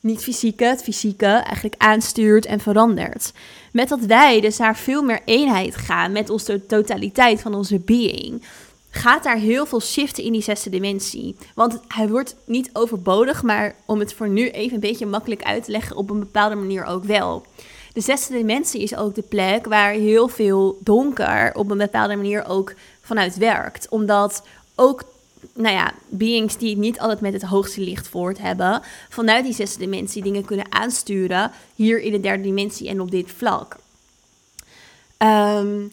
niet-fysieke, 0.00 0.64
het 0.64 0.82
fysieke, 0.82 1.26
eigenlijk 1.26 1.74
aanstuurt 1.78 2.46
en 2.46 2.60
verandert. 2.60 3.32
Met 3.72 3.88
dat 3.88 4.00
wij 4.00 4.40
dus 4.40 4.56
naar 4.56 4.76
veel 4.76 5.02
meer 5.02 5.20
eenheid 5.24 5.76
gaan 5.76 6.12
met 6.12 6.30
onze 6.30 6.66
totaliteit 6.66 7.40
van 7.40 7.54
onze 7.54 7.78
being, 7.78 8.42
gaat 8.90 9.22
daar 9.22 9.36
heel 9.36 9.66
veel 9.66 9.80
shiften 9.80 10.24
in 10.24 10.32
die 10.32 10.42
zesde 10.42 10.70
dimensie. 10.70 11.36
Want 11.54 11.80
hij 11.88 12.08
wordt 12.08 12.36
niet 12.44 12.70
overbodig, 12.72 13.42
maar 13.42 13.74
om 13.84 13.98
het 13.98 14.14
voor 14.14 14.28
nu 14.28 14.48
even 14.50 14.74
een 14.74 14.80
beetje 14.80 15.06
makkelijk 15.06 15.42
uit 15.42 15.64
te 15.64 15.70
leggen, 15.70 15.96
op 15.96 16.10
een 16.10 16.18
bepaalde 16.18 16.54
manier 16.54 16.84
ook 16.84 17.04
wel. 17.04 17.46
De 17.96 18.02
zesde 18.02 18.32
dimensie 18.32 18.82
is 18.82 18.96
ook 18.96 19.14
de 19.14 19.22
plek 19.22 19.66
waar 19.66 19.92
heel 19.92 20.28
veel 20.28 20.78
donker 20.80 21.54
op 21.54 21.70
een 21.70 21.78
bepaalde 21.78 22.16
manier 22.16 22.46
ook 22.48 22.74
vanuit 23.00 23.36
werkt. 23.36 23.88
Omdat 23.88 24.42
ook 24.74 25.04
nou 25.54 25.74
ja, 25.74 25.92
beings 26.08 26.56
die 26.56 26.76
niet 26.76 26.98
altijd 26.98 27.20
met 27.20 27.32
het 27.32 27.42
hoogste 27.42 27.80
licht 27.80 28.08
voort 28.08 28.38
hebben, 28.38 28.82
vanuit 29.08 29.44
die 29.44 29.54
zesde 29.54 29.78
dimensie 29.78 30.22
dingen 30.22 30.44
kunnen 30.44 30.72
aansturen 30.72 31.50
hier 31.74 32.00
in 32.00 32.12
de 32.12 32.20
derde 32.20 32.42
dimensie 32.42 32.88
en 32.88 33.00
op 33.00 33.10
dit 33.10 33.30
vlak. 33.36 33.76
Um, 35.18 35.92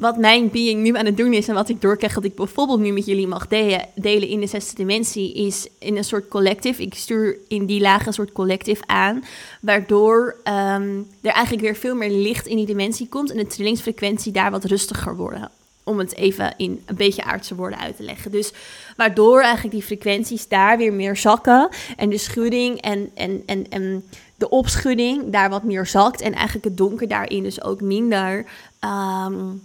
wat 0.00 0.16
mijn 0.16 0.50
being 0.50 0.82
nu 0.82 0.96
aan 0.96 1.04
het 1.04 1.16
doen 1.16 1.32
is 1.32 1.48
en 1.48 1.54
wat 1.54 1.68
ik 1.68 1.80
doorkrijg 1.80 2.14
dat 2.14 2.24
ik 2.24 2.34
bijvoorbeeld 2.34 2.80
nu 2.80 2.92
met 2.92 3.06
jullie 3.06 3.26
mag 3.26 3.46
delen, 3.94 4.28
in 4.28 4.40
de 4.40 4.46
zesde 4.46 4.74
dimensie, 4.74 5.34
is 5.34 5.68
in 5.78 5.96
een 5.96 6.04
soort 6.04 6.28
collectief. 6.28 6.78
Ik 6.78 6.94
stuur 6.94 7.38
in 7.48 7.66
die 7.66 7.80
lagen 7.80 8.06
een 8.06 8.12
soort 8.12 8.32
collectief 8.32 8.80
aan, 8.86 9.24
waardoor 9.60 10.36
um, 10.44 11.06
er 11.22 11.32
eigenlijk 11.32 11.64
weer 11.64 11.76
veel 11.76 11.94
meer 11.94 12.10
licht 12.10 12.46
in 12.46 12.56
die 12.56 12.66
dimensie 12.66 13.08
komt 13.08 13.30
en 13.30 13.36
de 13.36 13.46
trillingsfrequentie 13.46 14.32
daar 14.32 14.50
wat 14.50 14.64
rustiger 14.64 15.16
worden. 15.16 15.50
Om 15.84 15.98
het 15.98 16.16
even 16.16 16.54
in 16.56 16.82
een 16.86 16.96
beetje 16.96 17.24
aardse 17.24 17.54
woorden 17.54 17.78
uit 17.78 17.96
te 17.96 18.02
leggen. 18.02 18.30
Dus 18.30 18.52
waardoor 18.96 19.40
eigenlijk 19.40 19.74
die 19.74 19.84
frequenties 19.84 20.48
daar 20.48 20.78
weer 20.78 20.92
meer 20.92 21.16
zakken 21.16 21.68
en 21.96 22.10
de 22.10 22.18
schudding 22.18 22.80
en, 22.80 23.10
en, 23.14 23.42
en, 23.46 23.66
en 23.70 24.04
de 24.36 24.48
opschudding 24.48 25.32
daar 25.32 25.50
wat 25.50 25.62
meer 25.62 25.86
zakt 25.86 26.20
en 26.20 26.32
eigenlijk 26.32 26.64
het 26.64 26.76
donker 26.76 27.08
daarin 27.08 27.42
dus 27.42 27.62
ook 27.62 27.80
minder 27.80 28.46
um, 28.84 29.60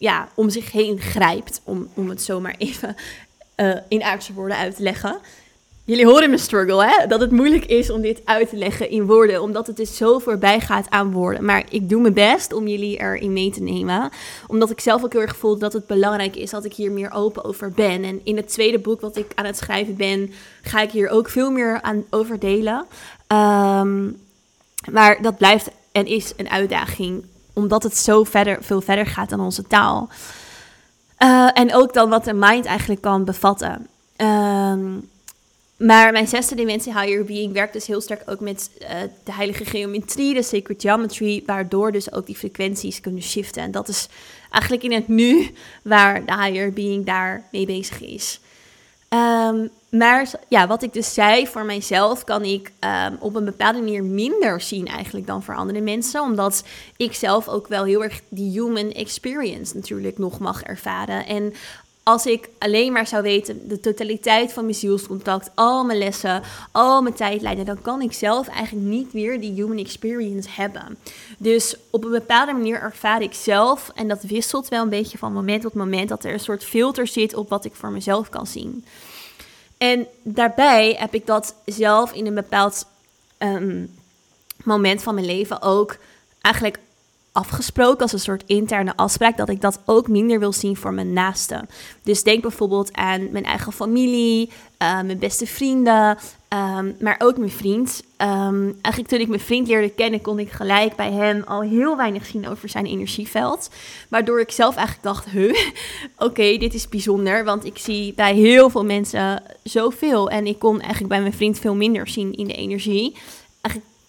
ja, 0.00 0.28
om 0.34 0.50
zich 0.50 0.72
heen 0.72 0.98
grijpt. 0.98 1.60
Om, 1.64 1.88
om 1.94 2.08
het 2.08 2.22
zomaar 2.22 2.54
even 2.58 2.96
uh, 3.56 3.76
in 3.88 4.02
aardse 4.02 4.32
woorden 4.32 4.56
uit 4.56 4.76
te 4.76 4.82
leggen. 4.82 5.18
Jullie 5.84 6.06
horen 6.06 6.28
mijn 6.28 6.40
struggle, 6.40 6.84
hè? 6.84 7.06
Dat 7.06 7.20
het 7.20 7.30
moeilijk 7.30 7.64
is 7.64 7.90
om 7.90 8.00
dit 8.00 8.20
uit 8.24 8.48
te 8.48 8.56
leggen 8.56 8.90
in 8.90 9.06
woorden, 9.06 9.42
omdat 9.42 9.66
het 9.66 9.76
dus 9.76 9.96
zo 9.96 10.18
voorbij 10.18 10.60
gaat 10.60 10.90
aan 10.90 11.12
woorden. 11.12 11.44
Maar 11.44 11.64
ik 11.70 11.88
doe 11.88 12.00
mijn 12.00 12.14
best 12.14 12.52
om 12.52 12.68
jullie 12.68 13.00
erin 13.00 13.32
mee 13.32 13.50
te 13.50 13.62
nemen, 13.62 14.10
omdat 14.46 14.70
ik 14.70 14.80
zelf 14.80 15.04
ook 15.04 15.12
heel 15.12 15.22
erg 15.22 15.36
voel 15.36 15.58
dat 15.58 15.72
het 15.72 15.86
belangrijk 15.86 16.36
is 16.36 16.50
dat 16.50 16.64
ik 16.64 16.74
hier 16.74 16.92
meer 16.92 17.12
open 17.12 17.44
over 17.44 17.70
ben. 17.70 18.04
En 18.04 18.20
in 18.24 18.36
het 18.36 18.48
tweede 18.48 18.78
boek 18.78 19.00
wat 19.00 19.16
ik 19.16 19.32
aan 19.34 19.44
het 19.44 19.56
schrijven 19.56 19.96
ben, 19.96 20.32
ga 20.62 20.80
ik 20.80 20.90
hier 20.90 21.08
ook 21.08 21.28
veel 21.28 21.50
meer 21.50 21.82
aan 21.82 22.04
over 22.10 22.38
delen. 22.38 22.86
Um, 23.32 24.20
maar 24.90 25.22
dat 25.22 25.36
blijft 25.36 25.70
en 25.92 26.06
is 26.06 26.32
een 26.36 26.50
uitdaging 26.50 27.24
omdat 27.60 27.82
het 27.82 27.96
zo 27.96 28.24
verder, 28.24 28.58
veel 28.60 28.80
verder 28.80 29.06
gaat 29.06 29.30
dan 29.30 29.40
onze 29.40 29.62
taal. 29.62 30.08
Uh, 31.18 31.50
en 31.52 31.74
ook 31.74 31.94
dan 31.94 32.08
wat 32.08 32.24
de 32.24 32.34
mind 32.34 32.64
eigenlijk 32.64 33.00
kan 33.00 33.24
bevatten. 33.24 33.86
Um, 34.16 35.08
maar 35.76 36.12
mijn 36.12 36.28
zesde 36.28 36.54
dimensie, 36.54 36.98
higher 36.98 37.24
being, 37.24 37.52
werkt 37.52 37.72
dus 37.72 37.86
heel 37.86 38.00
sterk 38.00 38.22
ook 38.26 38.40
met 38.40 38.70
uh, 38.80 38.88
de 39.24 39.32
heilige 39.32 39.64
geometrie, 39.64 40.34
de 40.34 40.42
sacred 40.42 40.80
geometry, 40.82 41.42
waardoor 41.46 41.92
dus 41.92 42.12
ook 42.12 42.26
die 42.26 42.36
frequenties 42.36 43.00
kunnen 43.00 43.22
shiften. 43.22 43.62
En 43.62 43.70
dat 43.70 43.88
is 43.88 44.08
eigenlijk 44.50 44.82
in 44.82 44.92
het 44.92 45.08
nu 45.08 45.50
waar 45.82 46.24
de 46.24 46.42
higher 46.42 46.72
being 46.72 47.06
daar 47.06 47.44
mee 47.52 47.66
bezig 47.66 48.00
is. 48.00 48.40
Um, 49.14 49.70
maar 49.90 50.30
ja, 50.48 50.66
wat 50.66 50.82
ik 50.82 50.92
dus 50.92 51.14
zei, 51.14 51.46
voor 51.46 51.64
mijzelf 51.64 52.24
kan 52.24 52.44
ik 52.44 52.72
um, 52.80 53.16
op 53.20 53.34
een 53.34 53.44
bepaalde 53.44 53.78
manier 53.78 54.04
minder 54.04 54.60
zien 54.60 54.86
eigenlijk 54.86 55.26
dan 55.26 55.42
voor 55.42 55.56
andere 55.56 55.80
mensen. 55.80 56.22
Omdat 56.22 56.64
ik 56.96 57.14
zelf 57.14 57.48
ook 57.48 57.68
wel 57.68 57.84
heel 57.84 58.02
erg 58.02 58.20
die 58.28 58.50
human 58.60 58.90
experience 58.90 59.76
natuurlijk 59.76 60.18
nog 60.18 60.38
mag 60.38 60.62
ervaren. 60.62 61.26
En 61.26 61.52
als 62.10 62.26
ik 62.26 62.48
alleen 62.58 62.92
maar 62.92 63.06
zou 63.06 63.22
weten 63.22 63.68
de 63.68 63.80
totaliteit 63.80 64.52
van 64.52 64.64
mijn 64.64 64.76
zielscontact, 64.76 65.50
al 65.54 65.84
mijn 65.84 65.98
lessen, 65.98 66.42
al 66.72 67.02
mijn 67.02 67.14
tijdlijnen, 67.14 67.64
dan 67.64 67.82
kan 67.82 68.02
ik 68.02 68.12
zelf 68.12 68.48
eigenlijk 68.48 68.86
niet 68.86 69.12
weer 69.12 69.40
die 69.40 69.52
human 69.52 69.78
experience 69.78 70.48
hebben. 70.52 70.98
Dus 71.38 71.76
op 71.90 72.04
een 72.04 72.10
bepaalde 72.10 72.52
manier 72.52 72.80
ervaar 72.80 73.22
ik 73.22 73.34
zelf, 73.34 73.90
en 73.94 74.08
dat 74.08 74.22
wisselt 74.22 74.68
wel 74.68 74.82
een 74.82 74.88
beetje 74.88 75.18
van 75.18 75.32
moment 75.32 75.62
tot 75.62 75.74
moment, 75.74 76.08
dat 76.08 76.24
er 76.24 76.32
een 76.32 76.40
soort 76.40 76.64
filter 76.64 77.06
zit 77.06 77.34
op 77.34 77.48
wat 77.48 77.64
ik 77.64 77.74
voor 77.74 77.90
mezelf 77.90 78.28
kan 78.28 78.46
zien. 78.46 78.84
En 79.78 80.06
daarbij 80.22 80.96
heb 80.98 81.14
ik 81.14 81.26
dat 81.26 81.54
zelf 81.64 82.12
in 82.12 82.26
een 82.26 82.34
bepaald 82.34 82.86
um, 83.38 83.98
moment 84.64 85.02
van 85.02 85.14
mijn 85.14 85.26
leven 85.26 85.62
ook 85.62 85.96
eigenlijk 86.40 86.78
afgesproken 87.32 88.00
als 88.00 88.12
een 88.12 88.18
soort 88.18 88.44
interne 88.46 88.96
afspraak 88.96 89.36
dat 89.36 89.48
ik 89.48 89.60
dat 89.60 89.80
ook 89.84 90.08
minder 90.08 90.38
wil 90.38 90.52
zien 90.52 90.76
voor 90.76 90.92
mijn 90.92 91.12
naasten. 91.12 91.68
Dus 92.02 92.22
denk 92.22 92.42
bijvoorbeeld 92.42 92.92
aan 92.92 93.30
mijn 93.30 93.44
eigen 93.44 93.72
familie, 93.72 94.50
uh, 94.82 95.00
mijn 95.00 95.18
beste 95.18 95.46
vrienden, 95.46 96.18
um, 96.54 96.96
maar 97.00 97.16
ook 97.18 97.36
mijn 97.36 97.50
vriend. 97.50 98.02
Um, 98.18 98.78
eigenlijk 98.82 99.08
toen 99.08 99.20
ik 99.20 99.28
mijn 99.28 99.40
vriend 99.40 99.68
leerde 99.68 99.90
kennen, 99.90 100.20
kon 100.20 100.38
ik 100.38 100.50
gelijk 100.50 100.96
bij 100.96 101.12
hem 101.12 101.42
al 101.46 101.60
heel 101.60 101.96
weinig 101.96 102.26
zien 102.26 102.48
over 102.48 102.68
zijn 102.68 102.86
energieveld. 102.86 103.70
Waardoor 104.08 104.40
ik 104.40 104.50
zelf 104.50 104.76
eigenlijk 104.76 105.06
dacht, 105.06 105.28
huh, 105.28 105.56
oké, 106.26 106.56
dit 106.56 106.74
is 106.74 106.88
bijzonder, 106.88 107.44
want 107.44 107.64
ik 107.64 107.78
zie 107.78 108.14
bij 108.14 108.34
heel 108.34 108.70
veel 108.70 108.84
mensen 108.84 109.42
zoveel. 109.62 110.30
En 110.30 110.46
ik 110.46 110.58
kon 110.58 110.80
eigenlijk 110.80 111.08
bij 111.08 111.20
mijn 111.20 111.32
vriend 111.32 111.58
veel 111.58 111.74
minder 111.74 112.08
zien 112.08 112.32
in 112.32 112.46
de 112.46 112.54
energie. 112.54 113.16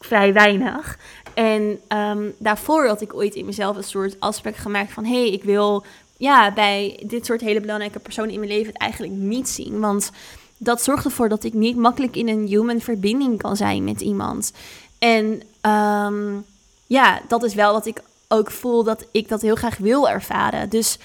Vrij 0.04 0.34
weinig. 0.34 0.98
En 1.34 1.80
um, 1.88 2.34
daarvoor 2.38 2.88
had 2.88 3.02
ik 3.02 3.14
ooit 3.14 3.36
in 3.36 3.46
mezelf 3.46 3.78
een 3.78 3.84
soort 3.84 4.16
afspraak 4.20 4.56
gemaakt 4.56 4.92
van... 4.92 5.06
hé, 5.06 5.22
hey, 5.22 5.32
ik 5.32 5.44
wil 5.44 5.86
ja, 6.18 6.54
bij 6.54 7.00
dit 7.06 7.26
soort 7.26 7.42
hele 7.42 7.62
belangrijke 7.62 8.00
personen 8.00 8.32
in 8.32 8.40
mijn 8.40 8.52
leven 8.52 8.74
het 8.74 8.82
eigenlijk 8.82 9.14
niet 9.14 9.50
zien. 9.50 9.80
Want 9.80 10.12
dat 10.58 10.82
zorgt 10.82 11.06
ervoor 11.06 11.30
dat 11.30 11.44
ik 11.44 11.54
niet 11.54 11.78
makkelijk 11.78 12.16
in 12.16 12.28
een 12.28 12.48
human 12.48 12.82
verbinding 12.82 13.42
kan 13.42 13.56
zijn 13.56 13.84
met 13.84 14.02
iemand. 14.02 14.54
En 15.00 15.42
um, 15.72 16.46
ja, 16.88 17.22
dat 17.28 17.44
is 17.44 17.54
wel 17.54 17.74
wat 17.74 17.86
ik 17.86 18.02
ook 18.28 18.52
voel 18.52 18.84
dat 18.84 19.06
ik 19.12 19.30
dat 19.30 19.42
heel 19.42 19.56
graag 19.56 19.78
wil 19.78 20.10
ervaren. 20.10 20.70
Dus 20.70 20.98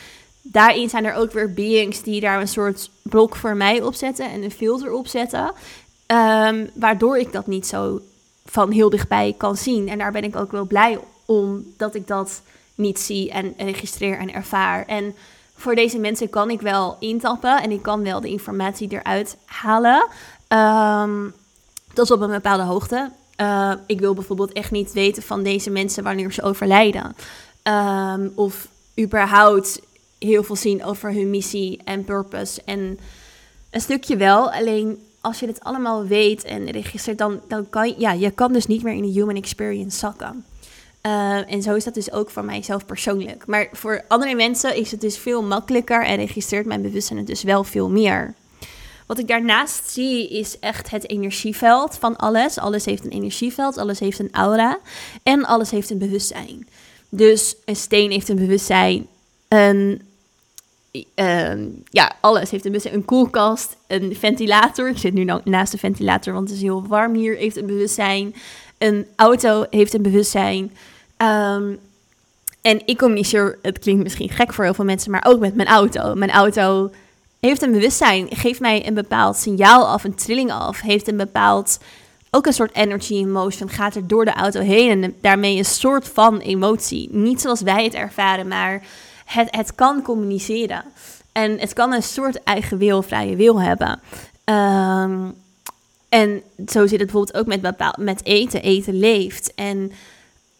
daarin 0.42 0.88
zijn 0.88 1.04
er 1.04 1.14
ook 1.14 1.32
weer 1.32 1.54
beings 1.54 2.02
die 2.02 2.20
daar 2.20 2.40
een 2.40 2.48
soort 2.48 2.90
blok 3.02 3.36
voor 3.36 3.56
mij 3.56 3.82
opzetten 3.82 4.30
en 4.30 4.42
een 4.42 4.50
filter 4.50 4.92
opzetten. 4.92 5.52
Um, 6.06 6.70
waardoor 6.74 7.18
ik 7.18 7.32
dat 7.32 7.46
niet 7.46 7.66
zo 7.66 8.00
van 8.46 8.70
heel 8.70 8.90
dichtbij 8.90 9.34
kan 9.36 9.56
zien. 9.56 9.88
En 9.88 9.98
daar 9.98 10.12
ben 10.12 10.24
ik 10.24 10.36
ook 10.36 10.52
wel 10.52 10.64
blij 10.64 10.98
om 11.24 11.64
dat 11.76 11.94
ik 11.94 12.06
dat 12.06 12.42
niet 12.74 12.98
zie 12.98 13.30
en 13.30 13.54
registreer 13.56 14.18
en 14.18 14.32
ervaar. 14.32 14.86
En 14.86 15.14
voor 15.56 15.74
deze 15.74 15.98
mensen 15.98 16.30
kan 16.30 16.50
ik 16.50 16.60
wel 16.60 16.96
intappen 17.00 17.62
en 17.62 17.70
ik 17.70 17.82
kan 17.82 18.02
wel 18.02 18.20
de 18.20 18.28
informatie 18.28 18.88
eruit 18.88 19.36
halen. 19.44 20.06
Um, 20.48 21.34
dat 21.94 22.04
is 22.04 22.10
op 22.10 22.20
een 22.20 22.30
bepaalde 22.30 22.62
hoogte. 22.62 23.10
Uh, 23.40 23.72
ik 23.86 24.00
wil 24.00 24.14
bijvoorbeeld 24.14 24.52
echt 24.52 24.70
niet 24.70 24.92
weten 24.92 25.22
van 25.22 25.42
deze 25.42 25.70
mensen 25.70 26.04
wanneer 26.04 26.32
ze 26.32 26.42
overlijden. 26.42 27.16
Um, 27.62 28.32
of 28.34 28.68
überhaupt 29.00 29.80
heel 30.18 30.42
veel 30.42 30.56
zien 30.56 30.84
over 30.84 31.12
hun 31.12 31.30
missie 31.30 31.80
en 31.84 32.04
purpose. 32.04 32.62
En 32.64 32.98
een 33.70 33.80
stukje 33.80 34.16
wel, 34.16 34.52
alleen 34.52 35.05
als 35.26 35.40
je 35.40 35.46
dit 35.46 35.60
allemaal 35.60 36.06
weet 36.06 36.44
en 36.44 36.70
registreert, 36.70 37.18
dan, 37.18 37.40
dan 37.48 37.70
kan 37.70 37.88
je, 37.88 37.94
ja, 37.98 38.12
je 38.12 38.30
kan 38.30 38.52
dus 38.52 38.66
niet 38.66 38.82
meer 38.82 38.94
in 38.94 39.02
de 39.02 39.20
human 39.20 39.36
experience 39.36 39.98
zakken. 39.98 40.44
Uh, 41.06 41.52
en 41.52 41.62
zo 41.62 41.74
is 41.74 41.84
dat 41.84 41.94
dus 41.94 42.12
ook 42.12 42.30
voor 42.30 42.44
mijzelf 42.44 42.86
persoonlijk. 42.86 43.46
Maar 43.46 43.68
voor 43.72 44.04
andere 44.08 44.34
mensen 44.34 44.76
is 44.76 44.90
het 44.90 45.00
dus 45.00 45.18
veel 45.18 45.42
makkelijker 45.42 46.04
en 46.04 46.16
registreert 46.16 46.66
mijn 46.66 46.82
bewustzijn 46.82 47.18
het 47.18 47.26
dus 47.26 47.42
wel 47.42 47.64
veel 47.64 47.90
meer. 47.90 48.34
Wat 49.06 49.18
ik 49.18 49.28
daarnaast 49.28 49.90
zie 49.90 50.28
is 50.28 50.58
echt 50.58 50.90
het 50.90 51.10
energieveld 51.10 51.96
van 51.96 52.16
alles. 52.16 52.58
Alles 52.58 52.84
heeft 52.84 53.04
een 53.04 53.10
energieveld, 53.10 53.78
alles 53.78 54.00
heeft 54.00 54.18
een 54.18 54.32
aura 54.32 54.78
en 55.22 55.44
alles 55.44 55.70
heeft 55.70 55.90
een 55.90 55.98
bewustzijn. 55.98 56.68
Dus 57.08 57.56
een 57.64 57.76
steen 57.76 58.10
heeft 58.10 58.28
een 58.28 58.36
bewustzijn, 58.36 59.06
een 59.48 60.02
Ehm, 61.14 61.68
ja, 61.90 62.12
alles 62.20 62.50
heeft 62.50 62.64
een 62.64 62.72
beetje 62.72 62.92
een 62.92 63.04
koelkast, 63.04 63.76
een 63.86 64.16
ventilator. 64.16 64.88
Ik 64.88 64.98
zit 64.98 65.14
nu 65.14 65.24
naast 65.44 65.72
de 65.72 65.78
ventilator, 65.78 66.32
want 66.32 66.48
het 66.48 66.56
is 66.56 66.62
heel 66.62 66.86
warm 66.86 67.14
hier. 67.14 67.36
Heeft 67.36 67.56
een 67.56 67.66
bewustzijn. 67.66 68.34
Een 68.78 69.06
auto 69.16 69.66
heeft 69.70 69.94
een 69.94 70.02
bewustzijn. 70.02 70.72
Ehm, 71.16 71.74
en 72.60 72.82
ik 72.84 72.98
communiceer, 72.98 73.58
het 73.62 73.78
klinkt 73.78 74.02
misschien 74.02 74.28
gek 74.28 74.52
voor 74.52 74.64
heel 74.64 74.74
veel 74.74 74.84
mensen, 74.84 75.10
maar 75.10 75.24
ook 75.26 75.40
met 75.40 75.54
mijn 75.54 75.68
auto. 75.68 76.14
Mijn 76.14 76.30
auto 76.30 76.90
heeft 77.40 77.62
een 77.62 77.72
bewustzijn, 77.72 78.26
geeft 78.30 78.60
mij 78.60 78.86
een 78.86 78.94
bepaald 78.94 79.36
signaal 79.36 79.86
af, 79.86 80.04
een 80.04 80.14
trilling 80.14 80.52
af, 80.52 80.80
heeft 80.80 81.08
een 81.08 81.16
bepaald, 81.16 81.78
ook 82.30 82.46
een 82.46 82.52
soort 82.52 82.74
energy 82.74 83.14
emotion, 83.14 83.68
gaat 83.68 83.94
er 83.94 84.06
door 84.06 84.24
de 84.24 84.32
auto 84.32 84.60
heen 84.60 85.02
en 85.02 85.14
daarmee 85.20 85.56
een 85.56 85.64
soort 85.64 86.08
van 86.08 86.38
emotie. 86.38 87.08
Niet 87.12 87.40
zoals 87.40 87.60
wij 87.60 87.84
het 87.84 87.94
ervaren, 87.94 88.48
maar 88.48 88.82
het, 89.26 89.74
kan 89.74 90.02
communiceren. 90.02 90.84
En 91.32 91.58
het 91.58 91.72
kan 91.72 91.92
een 91.92 92.02
soort 92.02 92.42
eigen 92.42 92.78
wil, 92.78 93.02
vrije 93.02 93.36
wil 93.36 93.60
hebben. 93.60 94.00
Um, 94.44 95.34
en 96.08 96.42
zo 96.68 96.86
zit 96.86 97.00
het 97.00 97.10
bijvoorbeeld 97.10 97.36
ook 97.36 97.46
met, 97.46 97.96
met 97.98 98.24
eten. 98.24 98.62
Eten 98.62 98.98
leeft. 98.98 99.54
En 99.54 99.92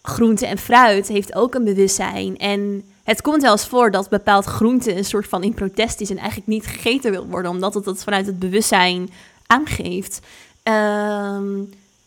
groente 0.02 0.46
en 0.46 0.58
fruit 0.58 1.08
heeft 1.08 1.34
ook 1.34 1.54
een 1.54 1.64
bewustzijn. 1.64 2.36
En 2.36 2.82
het 3.04 3.22
komt 3.22 3.42
wel 3.42 3.52
eens 3.52 3.66
voor 3.66 3.90
dat 3.90 4.08
bepaald 4.08 4.44
groente 4.44 4.96
een 4.96 5.04
soort 5.04 5.26
van 5.26 5.42
in 5.42 5.54
protest 5.54 6.00
is 6.00 6.10
en 6.10 6.16
eigenlijk 6.18 6.48
niet 6.48 6.66
gegeten 6.66 7.10
wil 7.10 7.26
worden, 7.26 7.50
omdat 7.50 7.74
het 7.74 7.84
het 7.84 8.04
vanuit 8.04 8.26
het 8.26 8.38
bewustzijn 8.38 9.10
aangeeft. 9.46 10.20
Ehm, 10.62 11.46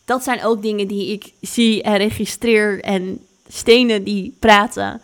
dat 0.05 0.23
zijn 0.23 0.43
ook 0.43 0.61
dingen 0.61 0.87
die 0.87 1.11
ik 1.11 1.33
zie 1.41 1.83
en 1.83 1.97
registreer 1.97 2.81
en 2.83 3.19
stenen 3.47 4.03
die 4.03 4.35
praten. 4.39 5.01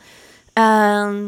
Ehm, 0.54 1.24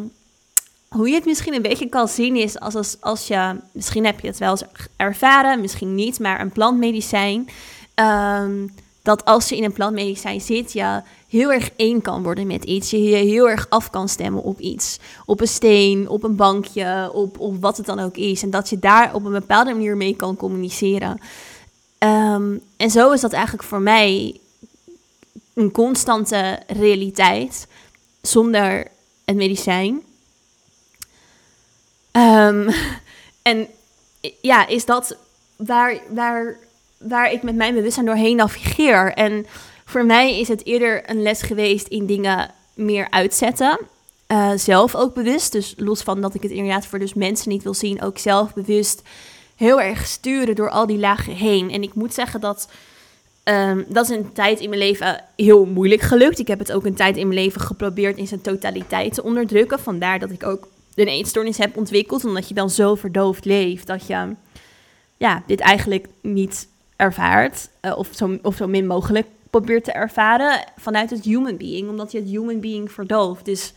hoe 0.90 1.10
je 1.10 1.16
het 1.16 1.26
misschien 1.26 1.54
een 1.54 1.62
beetje 1.62 1.90
kan 1.90 2.08
zien 2.08 2.36
is 2.36 2.60
als, 2.60 2.76
als, 2.76 2.98
als 3.00 3.28
je, 3.28 3.56
misschien 3.72 4.06
heb 4.06 4.20
je 4.20 4.28
het 4.28 4.38
wel 4.38 4.52
eens 4.52 4.64
ervaren, 4.96 5.62
misschien 5.62 5.96
niet, 5.96 6.20
maar 6.20 6.42
een 6.42 6.52
plantmedicijn. 6.52 7.50
Um, 7.96 8.74
dat 9.08 9.26
als 9.26 9.50
je 9.50 9.56
in 9.56 9.64
een 9.64 9.74
plantmedicijn 9.74 10.42
zit, 10.42 10.74
je 10.74 11.02
heel 11.28 11.52
erg 11.52 11.70
één 11.76 12.02
kan 12.02 12.24
worden 12.24 12.48
met 12.48 12.64
iets. 12.64 12.90
Je 12.90 12.98
heel 12.98 13.50
erg 13.50 13.70
af 13.70 13.90
kan 13.90 14.10
stemmen 14.10 14.44
op 14.44 14.60
iets. 14.60 15.00
Op 15.26 15.42
een 15.42 15.48
steen, 15.48 16.10
op 16.10 16.24
een 16.24 16.36
bankje, 16.36 17.12
op, 17.14 17.38
wat 17.60 17.78
het 17.78 17.86
dan 17.86 18.00
ook 18.00 18.18
is. 18.18 18.44
En 18.44 18.50
dat 18.50 18.70
je 18.70 18.80
daar 18.80 19.14
op 19.14 19.26
een 19.26 19.32
bepaalde 19.32 19.74
manier 19.74 19.98
mee 19.98 20.16
kan 20.16 20.36
communiceren. 20.36 21.20
Um, 22.00 22.62
en 22.78 22.90
zo 22.90 23.12
is 23.12 23.22
dat 23.22 23.34
eigenlijk 23.34 23.64
voor 23.64 23.82
mij 23.82 24.40
een 25.54 25.72
constante 25.72 26.60
realiteit 26.68 27.68
zonder 28.22 28.88
het 29.26 29.36
medicijn. 29.36 30.02
Um, 32.18 32.70
en 33.52 33.68
ja, 34.42 34.68
is 34.68 34.86
dat 34.86 35.18
waar, 35.56 35.98
waar, 36.10 36.58
waar 36.98 37.32
ik 37.32 37.44
met 37.44 37.56
mijn 37.56 37.74
bewustzijn 37.74 38.06
doorheen 38.06 38.36
navigeer. 38.36 39.14
En 39.14 39.46
voor 39.86 40.06
mij 40.06 40.40
is 40.40 40.48
het 40.48 40.66
eerder 40.66 41.10
een 41.10 41.22
les 41.22 41.42
geweest 41.42 41.88
in 41.88 42.06
dingen 42.06 42.52
meer 42.74 43.08
uitzetten. 43.10 43.80
Uh, 44.28 44.52
zelf 44.56 44.96
ook 44.96 45.14
bewust. 45.14 45.52
Dus 45.52 45.74
los 45.78 46.02
van 46.02 46.22
dat 46.22 46.34
ik 46.34 46.42
het 46.42 46.52
inderdaad 46.52 46.86
voor 46.86 47.00
dus 47.00 47.14
mensen 47.14 47.50
niet 47.50 47.64
wil 47.64 47.74
zien, 47.74 48.02
ook 48.02 48.18
zelf 48.18 48.54
bewust 48.54 49.02
heel 49.56 49.82
erg 49.82 50.06
sturen 50.06 50.56
door 50.56 50.70
al 50.70 50.86
die 50.86 50.98
lagen 50.98 51.34
heen. 51.34 51.72
En 51.72 51.84
ik 51.84 51.94
moet 51.94 52.14
zeggen 52.14 52.42
dat 52.42 52.70
um, 53.44 53.86
dat 53.88 54.10
is 54.10 54.16
een 54.16 54.34
tijd 54.34 54.60
in 54.60 54.70
mijn 54.70 54.82
leven 54.82 55.24
heel 55.36 55.66
moeilijk 55.66 56.02
gelukt. 56.02 56.40
Ik 56.40 56.48
heb 56.48 56.60
het 56.60 56.72
ook 56.72 56.86
een 56.86 56.96
tijd 56.96 57.18
in 57.18 57.28
mijn 57.28 57.40
leven 57.40 57.62
geprobeerd 57.62 58.18
in 58.18 58.28
zijn 58.28 58.42
totaliteit 58.42 59.14
te 59.14 59.24
onderdrukken. 59.24 59.80
Vandaar 59.80 60.20
dat 60.20 60.32
ik 60.32 60.46
ook 60.46 60.68
een 61.06 61.12
eetstoornis 61.12 61.58
heb 61.58 61.78
ontwikkeld, 61.78 62.26
omdat 62.26 62.48
je 62.48 62.54
dan 62.54 62.70
zo 62.70 62.96
verdoofd 62.96 63.46
leeft 63.46 63.88
dat 63.88 64.08
je 64.08 64.36
ja, 65.18 65.44
dit 65.48 65.60
eigenlijk 65.60 66.08
niet 66.22 66.68
ervaart, 66.96 67.70
uh, 67.82 67.98
of, 67.98 68.08
zo, 68.12 68.38
of 68.42 68.56
zo 68.56 68.68
min 68.68 68.88
mogelijk 68.88 69.28
probeert 69.50 69.84
te 69.84 69.92
ervaren 69.92 70.64
vanuit 70.78 71.10
het 71.10 71.24
human 71.24 71.58
being, 71.58 71.90
omdat 71.90 72.12
je 72.12 72.20
het 72.20 72.30
human 72.30 72.60
being 72.60 72.92
verdooft. 72.92 73.46
Dus 73.46 73.74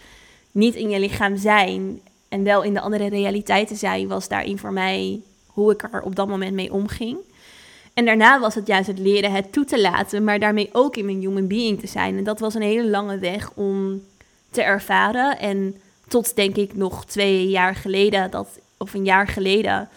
niet 0.52 0.74
in 0.74 0.90
je 0.90 1.00
lichaam 1.00 1.36
zijn 1.36 2.00
en 2.28 2.44
wel 2.44 2.62
in 2.62 2.74
de 2.74 2.80
andere 2.80 3.08
realiteiten 3.08 3.76
zijn, 3.76 4.08
was 4.08 4.28
daarin 4.28 4.58
voor 4.58 4.72
mij 4.72 5.20
hoe 5.46 5.72
ik 5.72 5.82
er 5.92 6.02
op 6.02 6.16
dat 6.16 6.28
moment 6.28 6.54
mee 6.54 6.72
omging. 6.72 7.18
En 7.94 8.04
daarna 8.04 8.40
was 8.40 8.54
het 8.54 8.66
juist 8.66 8.86
het 8.86 8.98
leren 8.98 9.32
het 9.32 9.52
toe 9.52 9.64
te 9.64 9.80
laten, 9.80 10.24
maar 10.24 10.38
daarmee 10.38 10.68
ook 10.72 10.96
in 10.96 11.04
mijn 11.04 11.20
human 11.20 11.46
being 11.46 11.80
te 11.80 11.86
zijn. 11.86 12.16
En 12.16 12.24
dat 12.24 12.40
was 12.40 12.54
een 12.54 12.62
hele 12.62 12.88
lange 12.88 13.18
weg 13.18 13.50
om 13.54 14.02
te 14.50 14.62
ervaren. 14.62 15.38
En 15.38 15.80
tot 16.10 16.36
denk 16.36 16.56
ik 16.56 16.76
nog 16.76 17.04
twee 17.04 17.48
jaar 17.48 17.74
geleden, 17.74 18.30
dat, 18.30 18.48
of 18.76 18.94
een 18.94 19.04
jaar 19.04 19.28
geleden, 19.28 19.88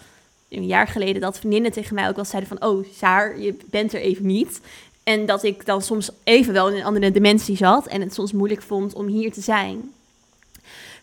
een 0.49 0.65
jaar 0.65 0.87
geleden, 0.87 1.21
dat 1.21 1.39
vriendinnen 1.39 1.71
tegen 1.71 1.95
mij 1.95 2.07
ook 2.07 2.15
wel 2.15 2.25
zeiden 2.25 2.57
van, 2.57 2.69
oh 2.69 2.85
Saar, 2.97 3.39
je 3.39 3.55
bent 3.65 3.93
er 3.93 3.99
even 3.99 4.25
niet. 4.25 4.61
En 5.03 5.25
dat 5.25 5.43
ik 5.43 5.65
dan 5.65 5.81
soms 5.81 6.09
even 6.23 6.53
wel 6.53 6.69
in 6.69 6.75
een 6.75 6.85
andere 6.85 7.11
dimensie 7.11 7.57
zat 7.57 7.87
en 7.87 8.01
het 8.01 8.13
soms 8.13 8.31
moeilijk 8.31 8.61
vond 8.61 8.93
om 8.93 9.07
hier 9.07 9.31
te 9.31 9.41
zijn. 9.41 9.91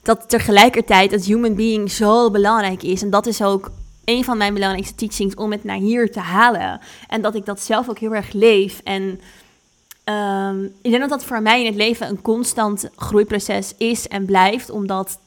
Dat 0.03 0.29
tegelijkertijd 0.29 1.11
het 1.11 1.25
human 1.25 1.55
being 1.55 1.91
zo 1.91 2.31
belangrijk 2.31 2.83
is. 2.83 3.03
En 3.03 3.11
dat 3.11 3.27
is 3.27 3.43
ook 3.43 3.71
een 4.05 4.25
van 4.25 4.39
mijn 4.39 4.55
belangrijkste 4.55 4.95
teachings 4.95 5.35
om 5.35 5.53
het 5.53 5.65
naar 5.65 5.79
hier 5.79 6.13
te 6.13 6.21
halen. 6.21 6.81
En 7.09 7.23
dat 7.23 7.35
ik 7.35 7.47
dat 7.47 7.61
zelf 7.61 7.89
ook 7.89 7.99
heel 7.99 8.15
erg 8.15 8.33
leef. 8.33 8.81
En 8.85 9.21
um, 10.11 10.65
ik 10.83 10.91
denk 10.91 11.01
dat 11.01 11.11
dat 11.11 11.25
voor 11.25 11.43
mij 11.43 11.61
in 11.61 11.67
het 11.67 11.75
leven 11.75 12.09
een 12.09 12.23
constant 12.23 12.89
groeiproces 12.97 13.75
is 13.77 14.09
en 14.09 14.25
blijft 14.25 14.71
om 14.71 14.87
dat 14.87 15.19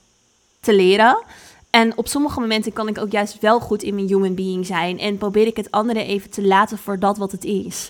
te 0.60 0.76
leren. 0.76 1.24
En 1.70 1.98
op 1.98 2.08
sommige 2.08 2.40
momenten 2.40 2.74
kan 2.74 2.88
ik 2.88 2.98
ook 2.98 3.12
juist 3.12 3.40
wel 3.40 3.60
goed 3.60 3.84
in 3.84 3.96
mijn 3.96 4.08
human 4.08 4.36
being 4.36 4.66
zijn. 4.66 5.00
En 5.00 5.18
probeer 5.18 5.48
ik 5.48 5.58
het 5.58 5.72
andere 5.72 6.04
even 6.04 6.30
te 6.30 6.44
laten 6.44 6.78
voor 6.78 7.00
dat 7.00 7.18
wat 7.18 7.32
het 7.32 7.44
is. 7.44 7.90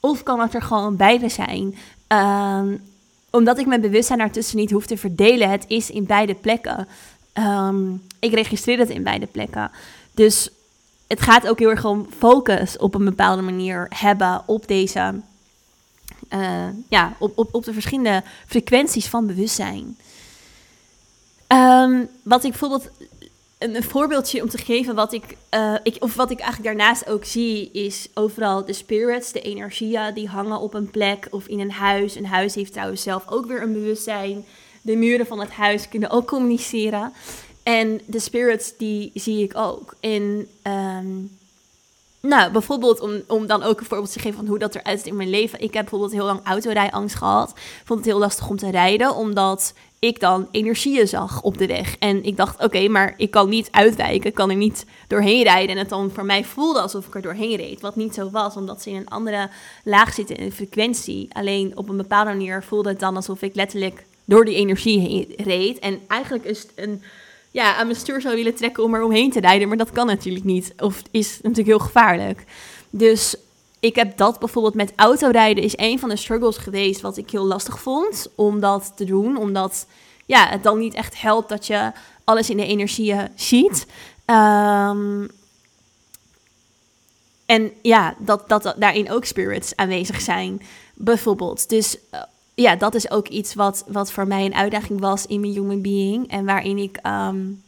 Of 0.00 0.22
kan 0.22 0.40
het 0.40 0.54
er 0.54 0.62
gewoon 0.62 0.96
beide 0.96 1.28
zijn. 1.28 1.74
Um, 2.08 2.82
omdat 3.30 3.58
ik 3.58 3.66
mijn 3.66 3.80
bewustzijn 3.80 4.18
daartussen 4.18 4.56
niet 4.56 4.70
hoef 4.70 4.86
te 4.86 4.96
verdelen. 4.96 5.50
Het 5.50 5.64
is 5.68 5.90
in 5.90 6.06
beide 6.06 6.34
plekken. 6.34 6.88
Um, 7.34 8.02
ik 8.18 8.32
registreer 8.32 8.78
het 8.78 8.90
in 8.90 9.02
beide 9.02 9.26
plekken. 9.26 9.70
Dus 10.14 10.50
het 11.06 11.20
gaat 11.20 11.48
ook 11.48 11.58
heel 11.58 11.70
erg 11.70 11.84
om 11.84 12.06
focus 12.18 12.78
op 12.78 12.94
een 12.94 13.04
bepaalde 13.04 13.42
manier 13.42 13.86
hebben 13.88 14.42
op 14.46 14.68
deze. 14.68 15.20
Uh, 16.34 16.66
ja, 16.88 17.16
op, 17.18 17.38
op, 17.38 17.54
op 17.54 17.64
de 17.64 17.72
verschillende 17.72 18.22
frequenties 18.46 19.06
van 19.06 19.26
bewustzijn. 19.26 19.96
Um, 21.52 22.08
wat 22.22 22.44
ik 22.44 22.50
bijvoorbeeld 22.50 22.90
een, 23.58 23.82
voorbeeldje 23.82 24.42
om 24.42 24.48
te 24.48 24.58
geven, 24.58 24.94
wat 24.94 25.12
ik, 25.12 25.36
uh, 25.54 25.74
ik, 25.82 25.96
of 25.98 26.14
wat 26.14 26.30
ik 26.30 26.38
eigenlijk 26.38 26.76
daarnaast 26.76 27.08
ook 27.08 27.24
zie, 27.24 27.70
is 27.72 28.08
overal 28.14 28.64
de 28.64 28.72
spirits, 28.72 29.32
de 29.32 29.40
energieën, 29.40 30.14
die 30.14 30.28
hangen 30.28 30.60
op 30.60 30.74
een 30.74 30.90
plek 30.90 31.28
of 31.30 31.46
in 31.46 31.60
een 31.60 31.72
huis. 31.72 32.14
Een 32.14 32.26
huis 32.26 32.54
heeft 32.54 32.72
trouwens 32.72 33.02
zelf 33.02 33.28
ook 33.28 33.46
weer 33.46 33.62
een 33.62 33.72
bewustzijn. 33.72 34.44
De 34.82 34.96
muren 34.96 35.26
van 35.26 35.40
het 35.40 35.50
huis 35.50 35.88
kunnen 35.88 36.10
ook 36.10 36.26
communiceren. 36.26 37.12
En 37.62 38.00
de 38.06 38.18
spirits, 38.18 38.76
die 38.76 39.10
zie 39.14 39.42
ik 39.42 39.56
ook. 39.56 39.94
En 40.00 40.48
um, 40.62 41.38
nou, 42.20 42.52
bijvoorbeeld 42.52 43.00
om, 43.00 43.22
om 43.26 43.46
dan 43.46 43.62
ook 43.62 43.80
een 43.80 43.86
voorbeeld 43.86 44.12
te 44.12 44.18
geven 44.18 44.36
van 44.36 44.46
hoe 44.46 44.58
dat 44.58 44.74
eruit 44.74 44.98
ziet 44.98 45.08
in 45.08 45.16
mijn 45.16 45.30
leven. 45.30 45.60
Ik 45.60 45.74
heb 45.74 45.82
bijvoorbeeld 45.82 46.12
heel 46.12 46.24
lang 46.24 46.40
autorijangst 46.44 47.16
gehad. 47.16 47.52
Vond 47.84 47.98
het 47.98 48.08
heel 48.08 48.18
lastig 48.18 48.48
om 48.48 48.56
te 48.56 48.70
rijden, 48.70 49.14
omdat 49.14 49.74
ik 49.98 50.20
dan 50.20 50.48
energieën 50.50 51.08
zag 51.08 51.42
op 51.42 51.58
de 51.58 51.66
weg. 51.66 51.96
En 51.98 52.24
ik 52.24 52.36
dacht, 52.36 52.62
oké, 52.64 52.88
maar 52.88 53.14
ik 53.16 53.30
kan 53.30 53.48
niet 53.48 53.68
uitwijken, 53.70 54.28
ik 54.28 54.34
kan 54.34 54.50
er 54.50 54.56
niet 54.56 54.86
doorheen 55.08 55.42
rijden. 55.42 55.70
En 55.70 55.78
het 55.78 55.88
dan 55.88 56.10
voor 56.10 56.24
mij 56.24 56.44
voelde 56.44 56.80
alsof 56.80 57.06
ik 57.06 57.14
er 57.14 57.22
doorheen 57.22 57.56
reed. 57.56 57.80
Wat 57.80 57.96
niet 57.96 58.14
zo 58.14 58.30
was, 58.30 58.56
omdat 58.56 58.82
ze 58.82 58.90
in 58.90 58.96
een 58.96 59.08
andere 59.08 59.48
laag 59.84 60.14
zitten 60.14 60.36
in 60.36 60.52
frequentie. 60.52 61.28
Alleen 61.32 61.76
op 61.76 61.88
een 61.88 61.96
bepaalde 61.96 62.30
manier 62.30 62.62
voelde 62.62 62.88
het 62.88 63.00
dan 63.00 63.16
alsof 63.16 63.42
ik 63.42 63.54
letterlijk 63.54 64.04
door 64.24 64.44
die 64.44 64.54
energie 64.54 65.00
heen 65.00 65.32
reed. 65.36 65.78
En 65.78 66.00
eigenlijk 66.08 66.44
is 66.44 66.62
het 66.62 66.72
een 66.74 67.02
ja, 67.50 67.76
aan 67.76 67.86
mijn 67.86 67.98
stuur 67.98 68.20
zou 68.20 68.34
willen 68.36 68.54
trekken 68.54 68.84
om 68.84 68.94
er 68.94 69.02
omheen 69.02 69.30
te 69.30 69.40
rijden. 69.40 69.68
Maar 69.68 69.76
dat 69.76 69.90
kan 69.90 70.06
natuurlijk 70.06 70.44
niet. 70.44 70.72
Of 70.78 71.02
is 71.10 71.38
natuurlijk 71.42 71.68
heel 71.68 71.86
gevaarlijk. 71.86 72.44
Dus 72.90 73.34
ik 73.80 73.94
heb 73.96 74.16
dat 74.16 74.38
bijvoorbeeld 74.38 74.74
met 74.74 74.92
autorijden 74.96 75.64
is 75.64 75.76
een 75.76 75.98
van 75.98 76.08
de 76.08 76.16
struggles 76.16 76.56
geweest 76.56 77.00
wat 77.00 77.16
ik 77.16 77.30
heel 77.30 77.44
lastig 77.44 77.80
vond 77.80 78.28
om 78.34 78.60
dat 78.60 78.92
te 78.96 79.04
doen. 79.04 79.36
Omdat 79.36 79.86
ja, 80.26 80.48
het 80.48 80.62
dan 80.62 80.78
niet 80.78 80.94
echt 80.94 81.20
helpt 81.20 81.48
dat 81.48 81.66
je 81.66 81.92
alles 82.24 82.50
in 82.50 82.56
de 82.56 82.66
energieën 82.66 83.28
ziet. 83.34 83.86
Um, 84.26 85.28
en 87.46 87.72
ja, 87.82 88.14
dat, 88.18 88.48
dat 88.48 88.74
daarin 88.76 89.10
ook 89.10 89.24
spirits 89.24 89.76
aanwezig 89.76 90.20
zijn, 90.20 90.62
bijvoorbeeld. 90.94 91.68
Dus 91.68 91.96
eh, 92.10 92.22
ja, 92.60 92.76
dat 92.76 92.94
is 92.94 93.10
ook 93.10 93.28
iets 93.28 93.54
wat, 93.54 93.84
wat 93.86 94.12
voor 94.12 94.26
mij 94.26 94.44
een 94.44 94.54
uitdaging 94.54 95.00
was 95.00 95.26
in 95.26 95.40
mijn 95.40 95.52
human 95.52 95.82
being. 95.82 96.30
En 96.30 96.44
waarin 96.44 96.78
ik 96.78 96.98
um, 97.06 97.62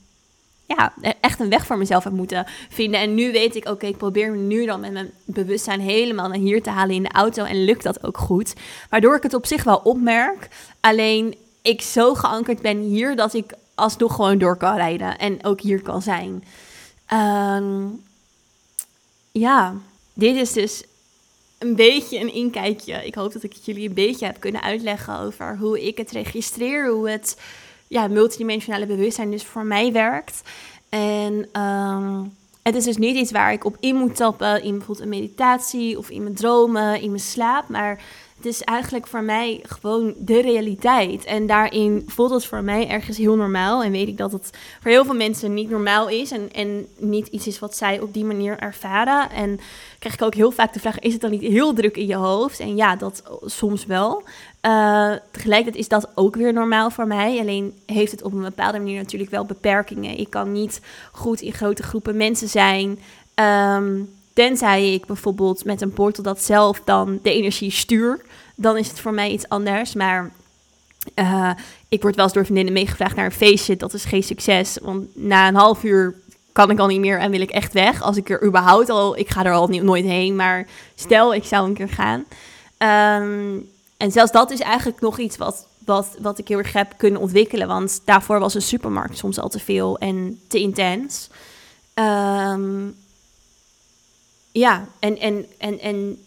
ja, 0.66 0.92
echt 1.20 1.40
een 1.40 1.48
weg 1.48 1.66
voor 1.66 1.78
mezelf 1.78 2.05
heb 2.05 2.12
moeten 2.12 2.46
vinden. 2.68 3.00
En 3.00 3.14
nu 3.14 3.33
weet 3.33 3.57
ik, 3.57 3.68
oké, 3.68 3.87
ik 3.87 3.96
probeer 3.96 4.31
me 4.31 4.37
nu 4.37 4.66
dan 4.66 4.81
met 4.81 4.92
mijn 4.92 5.11
bewustzijn 5.24 5.81
helemaal 5.81 6.28
naar 6.28 6.38
hier 6.38 6.62
te 6.62 6.70
halen 6.70 6.94
in 6.94 7.02
de 7.02 7.12
auto. 7.12 7.44
En 7.44 7.64
lukt 7.64 7.83
dat 7.83 8.05
ook 8.05 8.18
goed. 8.18 8.55
Waardoor 8.90 9.16
ik 9.16 9.22
het 9.22 9.35
op 9.35 9.46
zich 9.46 9.64
wel 9.64 9.81
opmerk. 9.85 10.48
Alleen 10.81 11.35
ik 11.62 11.83
zo 11.83 12.14
geankerd 12.14 12.62
ben 12.62 12.78
hier 12.78 13.16
dat 13.16 13.35
ik 13.35 13.55
alsnog 13.74 14.14
gewoon 14.14 14.38
door 14.38 14.57
kan 14.57 14.76
rijden. 14.76 15.18
En 15.18 15.44
ook 15.44 15.61
hier 15.61 15.83
kan 15.83 16.02
zijn. 16.02 16.44
Um, 17.12 18.02
ja, 19.31 19.74
dit 20.14 20.37
is 20.37 20.52
dus 20.52 20.85
een 21.62 21.77
beetje 21.77 22.20
een 22.20 22.33
inkijkje. 22.33 23.07
Ik 23.07 23.14
hoop 23.14 23.33
dat 23.33 23.42
ik 23.42 23.53
het 23.53 23.64
jullie 23.64 23.88
een 23.88 23.94
beetje 23.94 24.27
heb 24.27 24.40
kunnen 24.40 24.62
uitleggen 24.62 25.18
over 25.18 25.57
hoe 25.57 25.87
ik 25.87 25.98
het 25.98 26.11
registreer, 26.11 26.88
hoe 26.88 27.11
het 27.11 27.40
ja, 27.88 28.09
multidimensionale 28.09 28.87
bewustzijn 28.87 29.31
dus 29.31 29.44
voor 29.44 29.64
mij 29.64 29.92
werkt. 29.92 30.42
En 30.88 31.61
um, 31.62 32.33
het 32.62 32.75
is 32.75 32.85
dus 32.85 32.96
niet 32.96 33.16
iets 33.16 33.31
waar 33.31 33.53
ik 33.53 33.64
op 33.64 33.77
in 33.81 33.96
moet 33.96 34.16
tappen 34.16 34.62
in 34.62 34.77
bijvoorbeeld 34.77 35.01
een 35.01 35.20
meditatie 35.20 35.98
of 35.98 36.11
in 36.11 36.22
mijn 36.22 36.35
dromen, 36.35 37.01
in 37.01 37.09
mijn 37.09 37.22
slaap. 37.22 37.68
Maar 37.68 38.03
het 38.44 38.52
is 38.52 38.62
eigenlijk 38.62 39.07
voor 39.07 39.22
mij 39.22 39.61
gewoon 39.62 40.14
de 40.18 40.40
realiteit. 40.40 41.24
En 41.24 41.46
daarin 41.46 42.02
voelt 42.07 42.31
het 42.31 42.46
voor 42.46 42.62
mij 42.62 42.88
ergens 42.88 43.16
heel 43.16 43.37
normaal. 43.37 43.83
En 43.83 43.90
weet 43.90 44.09
ik 44.09 44.16
dat 44.16 44.33
het 44.33 44.50
voor 44.81 44.90
heel 44.90 45.05
veel 45.05 45.14
mensen 45.14 45.55
niet 45.55 45.70
normaal 45.70 46.09
is. 46.09 46.31
En, 46.31 46.52
en 46.52 46.87
niet 46.96 47.26
iets 47.26 47.46
is 47.46 47.59
wat 47.59 47.76
zij 47.76 48.00
op 48.00 48.14
die 48.14 48.24
manier 48.24 48.59
ervaren. 48.59 49.31
En 49.31 49.61
krijg 49.98 50.14
ik 50.14 50.22
ook 50.22 50.35
heel 50.35 50.50
vaak 50.50 50.72
de 50.72 50.81
vraag: 50.81 50.98
is 50.98 51.12
het 51.12 51.20
dan 51.20 51.31
niet 51.31 51.42
heel 51.42 51.72
druk 51.72 51.96
in 51.96 52.07
je 52.07 52.14
hoofd? 52.14 52.61
En 52.61 52.76
ja, 52.76 52.96
dat 52.96 53.22
soms 53.44 53.87
wel. 53.87 54.22
Uh, 54.66 55.12
tegelijkertijd 55.31 55.83
is 55.83 55.88
dat 55.88 56.09
ook 56.14 56.37
weer 56.37 56.52
normaal 56.52 56.90
voor 56.90 57.07
mij. 57.07 57.38
Alleen 57.38 57.74
heeft 57.87 58.12
het 58.12 58.22
op 58.22 58.33
een 58.33 58.42
bepaalde 58.42 58.78
manier 58.78 59.00
natuurlijk 59.00 59.31
wel 59.31 59.44
beperkingen. 59.44 60.18
Ik 60.18 60.31
kan 60.31 60.52
niet 60.52 60.81
goed 61.12 61.40
in 61.40 61.52
grote 61.52 61.83
groepen 61.83 62.16
mensen 62.16 62.48
zijn. 62.48 62.98
Um, 63.35 64.20
tenzij 64.35 64.95
ik 64.95 65.07
bijvoorbeeld 65.07 65.64
met 65.64 65.81
een 65.81 65.92
portal 65.92 66.25
dat 66.25 66.42
zelf 66.42 66.81
dan 66.85 67.18
de 67.23 67.33
energie 67.33 67.71
stuur. 67.71 68.25
Dan 68.55 68.77
is 68.77 68.88
het 68.88 69.01
voor 69.01 69.14
mij 69.14 69.31
iets 69.31 69.49
anders. 69.49 69.95
Maar 69.95 70.33
uh, 71.14 71.51
ik 71.88 72.03
word 72.03 72.16
wel 72.16 72.25
eens 72.25 72.35
door 72.35 72.45
vriendinnen 72.45 72.75
meegevraagd 72.75 73.16
naar 73.16 73.25
een 73.25 73.33
feestje. 73.33 73.77
Dat 73.77 73.95
is 73.95 74.05
geen 74.05 74.23
succes. 74.23 74.79
Want 74.83 75.07
na 75.16 75.49
een 75.49 75.55
half 75.55 75.85
uur 75.85 76.14
kan 76.53 76.71
ik 76.71 76.79
al 76.79 76.87
niet 76.87 77.01
meer 77.01 77.18
en 77.18 77.31
wil 77.31 77.40
ik 77.40 77.51
echt 77.51 77.73
weg. 77.73 78.03
Als 78.03 78.16
ik 78.16 78.31
er 78.31 78.45
überhaupt 78.45 78.90
al, 78.90 79.18
ik 79.18 79.31
ga 79.31 79.45
er 79.45 79.53
al 79.53 79.68
nooit 79.68 80.05
heen. 80.05 80.37
Maar 80.37 80.66
stel, 80.95 81.35
ik 81.35 81.45
zou 81.45 81.66
een 81.68 81.75
keer 81.75 81.88
gaan. 81.88 82.25
Um, 83.23 83.71
en 83.97 84.12
zelfs 84.12 84.33
dat 84.33 84.51
is 84.51 84.61
eigenlijk 84.61 85.01
nog 85.01 85.18
iets 85.18 85.37
wat, 85.37 85.66
wat, 85.85 86.16
wat 86.21 86.38
ik 86.38 86.49
heel 86.49 86.59
erg 86.59 86.73
heb 86.73 86.92
kunnen 86.97 87.21
ontwikkelen. 87.21 87.68
Want 87.68 88.01
daarvoor 88.05 88.38
was 88.38 88.55
een 88.55 88.62
supermarkt 88.62 89.18
soms 89.18 89.38
al 89.38 89.49
te 89.49 89.59
veel 89.59 89.99
en 89.99 90.40
te 90.49 90.59
intens. 90.59 91.29
Um, 91.95 92.95
ja, 94.53 94.87
en, 94.99 95.19
en, 95.19 95.47
en, 95.59 95.81
en 95.81 96.19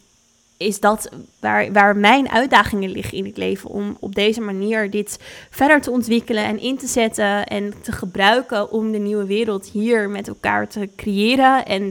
is 0.57 0.79
dat 0.79 1.09
waar, 1.39 1.71
waar 1.71 1.97
mijn 1.97 2.29
uitdagingen 2.29 2.89
liggen 2.89 3.17
in 3.17 3.25
het 3.25 3.37
leven. 3.37 3.69
Om 3.69 3.97
op 3.99 4.15
deze 4.15 4.41
manier 4.41 4.89
dit 4.89 5.19
verder 5.49 5.81
te 5.81 5.91
ontwikkelen 5.91 6.43
en 6.43 6.59
in 6.59 6.77
te 6.77 6.87
zetten 6.87 7.45
en 7.45 7.73
te 7.81 7.91
gebruiken 7.91 8.71
om 8.71 8.91
de 8.91 8.97
nieuwe 8.97 9.25
wereld 9.25 9.65
hier 9.65 10.09
met 10.09 10.27
elkaar 10.27 10.67
te 10.67 10.89
creëren. 10.95 11.65
En 11.65 11.83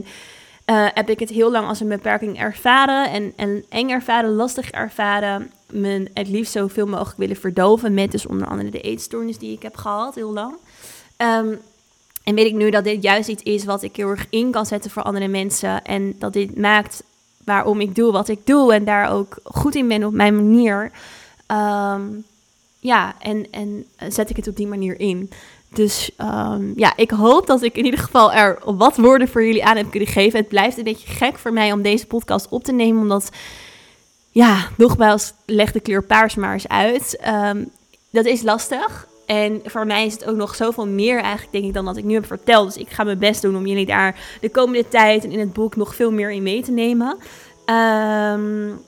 uh, 0.65 0.87
heb 0.93 1.09
ik 1.09 1.19
het 1.19 1.29
heel 1.29 1.51
lang 1.51 1.67
als 1.67 1.79
een 1.79 1.87
beperking 1.87 2.39
ervaren 2.39 3.09
en, 3.11 3.33
en 3.35 3.65
eng 3.69 3.89
ervaren, 3.89 4.35
lastig 4.35 4.71
ervaren. 4.71 5.51
Me 5.69 6.09
het 6.13 6.27
liefst 6.27 6.51
zoveel 6.51 6.87
mogelijk 6.87 7.17
willen 7.17 7.35
verdoven 7.35 7.93
met 7.93 8.11
dus 8.11 8.25
onder 8.25 8.47
andere 8.47 8.69
de 8.69 8.81
eetstoornis 8.81 9.37
die 9.37 9.53
ik 9.53 9.61
heb 9.61 9.75
gehad 9.75 10.15
heel 10.15 10.33
lang. 10.33 10.55
Um, 11.17 11.59
en 12.25 12.35
weet 12.35 12.45
ik 12.45 12.53
nu 12.53 12.69
dat 12.69 12.83
dit 12.83 13.03
juist 13.03 13.29
iets 13.29 13.43
is 13.43 13.65
wat 13.65 13.83
ik 13.83 13.95
heel 13.95 14.09
erg 14.09 14.25
in 14.29 14.51
kan 14.51 14.65
zetten 14.65 14.91
voor 14.91 15.03
andere 15.03 15.27
mensen. 15.27 15.83
En 15.83 16.15
dat 16.19 16.33
dit 16.33 16.57
maakt 16.57 17.03
waarom 17.43 17.81
ik 17.81 17.95
doe 17.95 18.11
wat 18.11 18.27
ik 18.27 18.39
doe. 18.43 18.73
En 18.73 18.85
daar 18.85 19.11
ook 19.11 19.37
goed 19.43 19.75
in 19.75 19.87
ben 19.87 20.03
op 20.03 20.13
mijn 20.13 20.35
manier. 20.35 20.91
Um, 21.51 22.25
ja, 22.79 23.15
en, 23.19 23.47
en 23.51 23.85
zet 24.07 24.29
ik 24.29 24.35
het 24.35 24.47
op 24.47 24.55
die 24.55 24.67
manier 24.67 24.99
in. 24.99 25.29
Dus 25.73 26.11
um, 26.17 26.73
ja, 26.75 26.93
ik 26.95 27.11
hoop 27.11 27.47
dat 27.47 27.61
ik 27.61 27.77
in 27.77 27.85
ieder 27.85 27.99
geval 27.99 28.33
er 28.33 28.59
wat 28.65 28.97
woorden 28.97 29.27
voor 29.27 29.45
jullie 29.45 29.65
aan 29.65 29.77
heb 29.77 29.91
kunnen 29.91 30.09
geven. 30.09 30.39
Het 30.39 30.47
blijft 30.47 30.77
een 30.77 30.83
beetje 30.83 31.13
gek 31.13 31.37
voor 31.37 31.53
mij 31.53 31.71
om 31.71 31.81
deze 31.81 32.05
podcast 32.05 32.47
op 32.49 32.63
te 32.63 32.71
nemen. 32.71 33.01
Omdat, 33.01 33.29
ja, 34.31 34.69
nogmaals, 34.77 35.33
leg 35.45 35.71
de 35.71 35.79
kleur 35.79 36.03
paars 36.03 36.35
maar 36.35 36.53
eens 36.53 36.67
uit. 36.67 37.19
Um, 37.27 37.69
dat 38.09 38.25
is 38.25 38.41
lastig. 38.41 39.07
En 39.25 39.61
voor 39.65 39.85
mij 39.85 40.05
is 40.05 40.13
het 40.13 40.25
ook 40.25 40.35
nog 40.35 40.55
zoveel 40.55 40.87
meer 40.87 41.19
eigenlijk, 41.21 41.51
denk 41.51 41.65
ik, 41.65 41.73
dan 41.73 41.85
dat 41.85 41.97
ik 41.97 42.03
nu 42.03 42.13
heb 42.13 42.25
verteld. 42.25 42.73
Dus 42.73 42.83
ik 42.83 42.89
ga 42.89 43.03
mijn 43.03 43.19
best 43.19 43.41
doen 43.41 43.55
om 43.55 43.65
jullie 43.65 43.85
daar 43.85 44.37
de 44.41 44.49
komende 44.49 44.87
tijd 44.87 45.23
en 45.23 45.31
in 45.31 45.39
het 45.39 45.53
boek 45.53 45.75
nog 45.75 45.95
veel 45.95 46.11
meer 46.11 46.31
in 46.31 46.43
mee 46.43 46.61
te 46.61 46.71
nemen. 46.71 47.17
Um, 47.65 48.79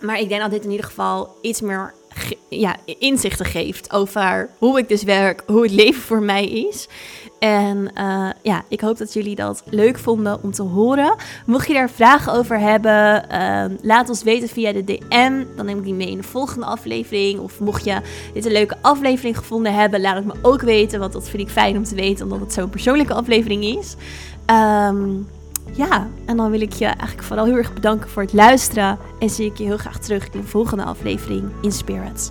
maar 0.00 0.18
ik 0.18 0.28
denk 0.28 0.40
dat 0.40 0.50
dit 0.50 0.64
in 0.64 0.70
ieder 0.70 0.86
geval 0.86 1.36
iets 1.40 1.60
meer 1.60 1.94
ja, 2.48 2.76
inzichten 2.98 3.46
geeft 3.46 3.92
over 3.92 4.50
hoe 4.58 4.78
ik 4.78 4.88
dus 4.88 5.02
werk, 5.02 5.42
hoe 5.46 5.62
het 5.62 5.70
leven 5.70 6.02
voor 6.02 6.22
mij 6.22 6.48
is. 6.48 6.88
En 7.38 7.90
uh, 7.98 8.28
ja, 8.42 8.64
ik 8.68 8.80
hoop 8.80 8.98
dat 8.98 9.12
jullie 9.12 9.34
dat 9.34 9.62
leuk 9.66 9.98
vonden 9.98 10.42
om 10.42 10.52
te 10.52 10.62
horen. 10.62 11.14
Mocht 11.46 11.66
je 11.66 11.72
daar 11.72 11.90
vragen 11.90 12.32
over 12.32 12.58
hebben, 12.58 13.24
uh, 13.32 13.64
laat 13.82 14.08
ons 14.08 14.22
weten 14.22 14.48
via 14.48 14.72
de 14.72 14.84
DM. 14.84 15.44
Dan 15.56 15.66
neem 15.66 15.78
ik 15.78 15.84
die 15.84 15.94
mee 15.94 16.10
in 16.10 16.16
de 16.16 16.22
volgende 16.22 16.66
aflevering. 16.66 17.38
Of 17.38 17.60
mocht 17.60 17.84
je 17.84 18.00
dit 18.34 18.44
een 18.44 18.52
leuke 18.52 18.76
aflevering 18.80 19.38
gevonden 19.38 19.74
hebben, 19.74 20.00
laat 20.00 20.14
het 20.14 20.26
me 20.26 20.34
ook 20.42 20.60
weten. 20.60 21.00
Want 21.00 21.12
dat 21.12 21.28
vind 21.28 21.42
ik 21.42 21.48
fijn 21.48 21.76
om 21.76 21.84
te 21.84 21.94
weten, 21.94 22.24
omdat 22.24 22.40
het 22.40 22.52
zo'n 22.52 22.70
persoonlijke 22.70 23.14
aflevering 23.14 23.64
is. 23.64 23.96
Um, 24.46 25.26
ja, 25.72 26.08
en 26.24 26.36
dan 26.36 26.50
wil 26.50 26.60
ik 26.60 26.72
je 26.72 26.84
eigenlijk 26.84 27.22
vooral 27.22 27.44
heel 27.44 27.56
erg 27.56 27.72
bedanken 27.74 28.10
voor 28.10 28.22
het 28.22 28.32
luisteren. 28.32 28.98
En 29.18 29.30
zie 29.30 29.46
ik 29.46 29.56
je 29.56 29.64
heel 29.64 29.76
graag 29.76 29.98
terug 29.98 30.28
in 30.32 30.40
de 30.40 30.46
volgende 30.46 30.84
aflevering 30.84 31.50
in 31.60 31.72
Spirits. 31.72 32.30